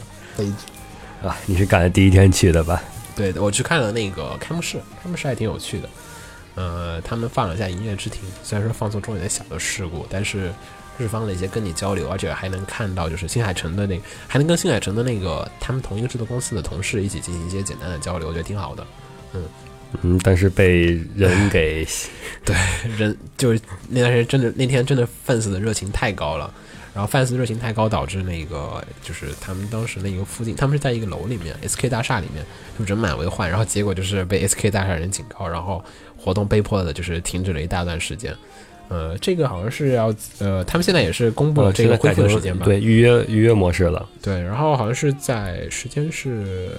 [1.24, 2.84] 啊，你是赶在第一天去的吧？
[3.15, 5.89] 对，我去看了那个开幕式，开幕式还挺有趣的。
[6.58, 10.51] 呃，他们放了一下《营业之庭》，虽然说放送中有点小的事故，但是
[10.97, 18.88] 日方的一些跟你交流，而且还能看到就是新海诚的那个，还能跟新海诚的那个他们同一个制作公司的同事一起进行一些简单的交流，我觉得挺好的。
[19.34, 19.43] 嗯
[20.01, 21.88] 嗯，但是被人给
[22.43, 22.55] 对，
[22.97, 26.53] 人就是那段时间真的那天真的 fans 的热情太高了，
[26.93, 32.43] 然后 fans 热情太高，导致那个就是他们当时那个附近，他们是在一个楼里面，SK 大厦里面，
[32.78, 35.82] 就人满为患，然后结果就是被 SK 大厦人警告，然后
[36.28, 38.36] 活动被迫的就是停止了一大段时间。
[38.89, 42.65] 呃，这个好像是要呃，他们现在也是公布了这个恢复的时间吧？
[42.65, 44.05] 对，预约预约模式了。
[44.21, 46.69] 对，然后好像是在时间是，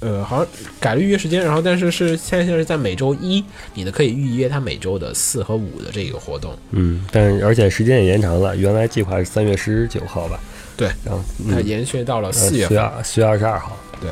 [0.00, 0.46] 呃，好像
[0.78, 3.42] 改了预约时间，然后但是是现在现在是在每周一，
[3.72, 6.54] 你的可以预约他每周的四和五的这个活动。
[6.72, 10.38] 嗯，但而且时间也延长了，原来计划是三月十九号吧？
[10.76, 12.68] 对，然后它嗯，延续到了呃四月份。
[12.68, 13.76] 四月二四月二十二号。
[14.00, 14.10] 对，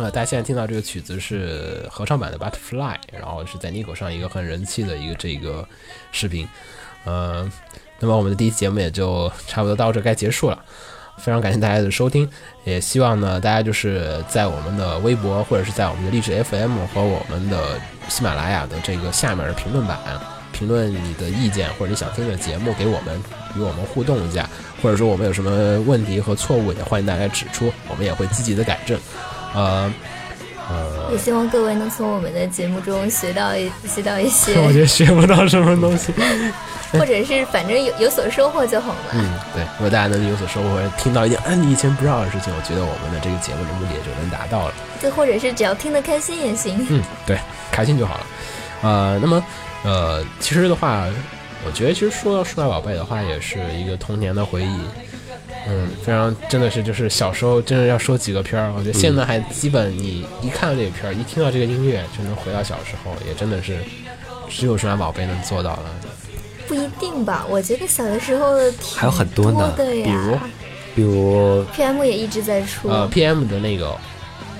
[0.00, 5.68] 呃，大家现在听到这个曲子是合唱版的《Butterfly》，然后是在 Nico 上一个很人气的一个这个
[6.10, 6.48] 视频。
[7.04, 7.46] 呃，
[7.98, 10.64] 那么我们的第一期节目也就差不多到这该结束了。
[11.18, 12.26] 非常感谢大家的收听，
[12.64, 17.78] 也希望呢大家就是在我们的微博或者是在我们的励志 FM 和我们的
[18.08, 19.98] 喜马拉雅的这个下面的评论版
[20.50, 23.22] 评论你的意见或者你想听的节目给我们，
[23.54, 24.48] 与我们互动一下，
[24.82, 28.98] 或者说我们有什么问题和错误，也欢迎大家指出，我们也会积极的改正。
[29.54, 29.92] 呃
[30.68, 36.12] 呃，也希望各位能从我们的节目中学到一学到一些， 我觉得学不到什么东西。
[36.92, 38.98] 或者是反正有有所收获就好了。
[39.12, 44.74] 嗯，对，如果大家能有所收获，听到一点啊你以前不知道的事情，我觉得我们的这个节目的目的也就能达到了。
[45.00, 46.84] 就或者是只要听得开心也行。
[46.90, 47.38] 嗯，对，
[47.70, 48.26] 开心就好了。
[48.82, 49.44] 呃，那么
[49.84, 51.06] 呃，其实的话，
[51.64, 54.80] 我觉得其实说到数码宝贝的话，也是一个童年的回忆。
[55.68, 63.78] 嗯，非常真的是就是小时候真的要说几个片儿，我觉得现在还基本你一看到这个片儿，一听到这个音乐就能回到小时候，也真的是
[64.48, 65.82] 只有数码宝贝能做到了。
[66.66, 69.84] 不一定吧，我觉得小的时候挺还有很多呢的。
[69.84, 70.38] 比如
[70.94, 73.96] 比如 PM 也一直在出，呃，PM 的那个，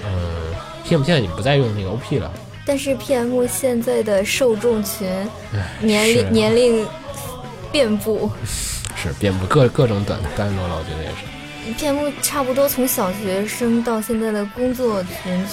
[0.04, 0.10] 嗯、
[0.84, 2.30] p m 现在你不再用那个 OP 了，
[2.66, 5.08] 但是 PM 现在的受众群
[5.80, 6.86] 年龄年龄
[7.72, 8.30] 遍布
[9.00, 11.72] 是遍布各各种短段落了，我觉得也是。
[11.78, 15.46] 遍布差不多从小学生到现在的工作群，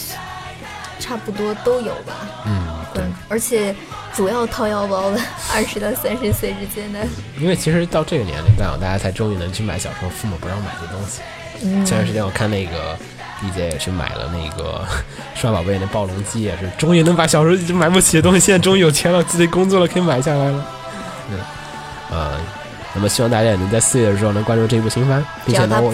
[0.99, 2.13] 差不多都有吧。
[2.45, 3.75] 嗯，对，嗯，而且
[4.13, 5.19] 主要掏腰包的
[5.53, 6.99] 二十到三十岁之间的，
[7.39, 11.21] 因为其实到这个年龄段啊，大家才终于能去买小时候父母不让买的东西。
[11.61, 12.97] 嗯，前段时间我看那个
[13.41, 14.83] DJ 也去买了那个
[15.35, 20.65] 数码宝贝那暴龙机，也是终于能把小时候一直买不起的东西，现在终于有钱了，自己工作了可以买下来了。
[21.29, 21.39] 嗯，
[22.09, 22.39] 呃，
[22.97, 25.93] 那么希望大家也能在四月的时候能关注这部新番，并且呢，我我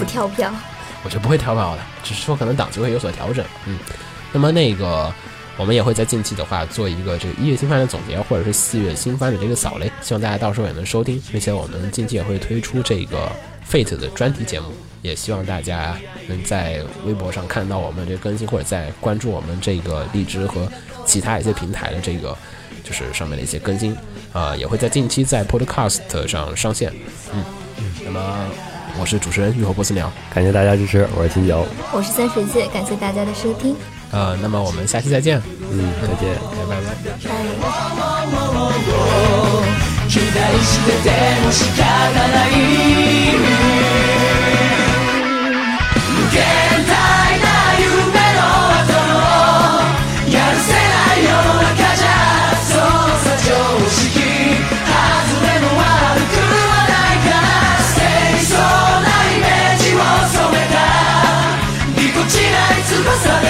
[1.10, 3.44] 就不会跳票的，只是说可能档期会有所调整。
[3.66, 3.78] 嗯，
[4.32, 5.12] 那么那个
[5.58, 13.30] 我们也会在近期的话做一个这个一月新番的总结，或者是四月新番的这个扫雷，希望大家到时候也能收听，并且我们近期也会推出这个
[13.70, 15.94] Fate 的专题节目，也希望大家
[16.26, 20.66] 能在微博上看到我们这更新，或者在关注我们这个荔枝和
[21.04, 22.34] 其他一些平台的这个
[22.82, 23.94] 就是上面的一些更新，
[24.34, 26.92] 啊，也会在近期在 Podcast 上上线。
[27.32, 27.42] 嗯，
[28.04, 28.20] 那么
[29.00, 33.76] 我是主持人玉和波斯鸟，感谢大家支持，我是金九，我是三水蟹，感谢大家的收听。
[34.10, 35.40] 呃，那么我们下期再见。
[35.70, 36.86] 嗯，再见，拜拜拜。
[36.94, 37.34] 拜拜
[63.04, 63.43] pasar.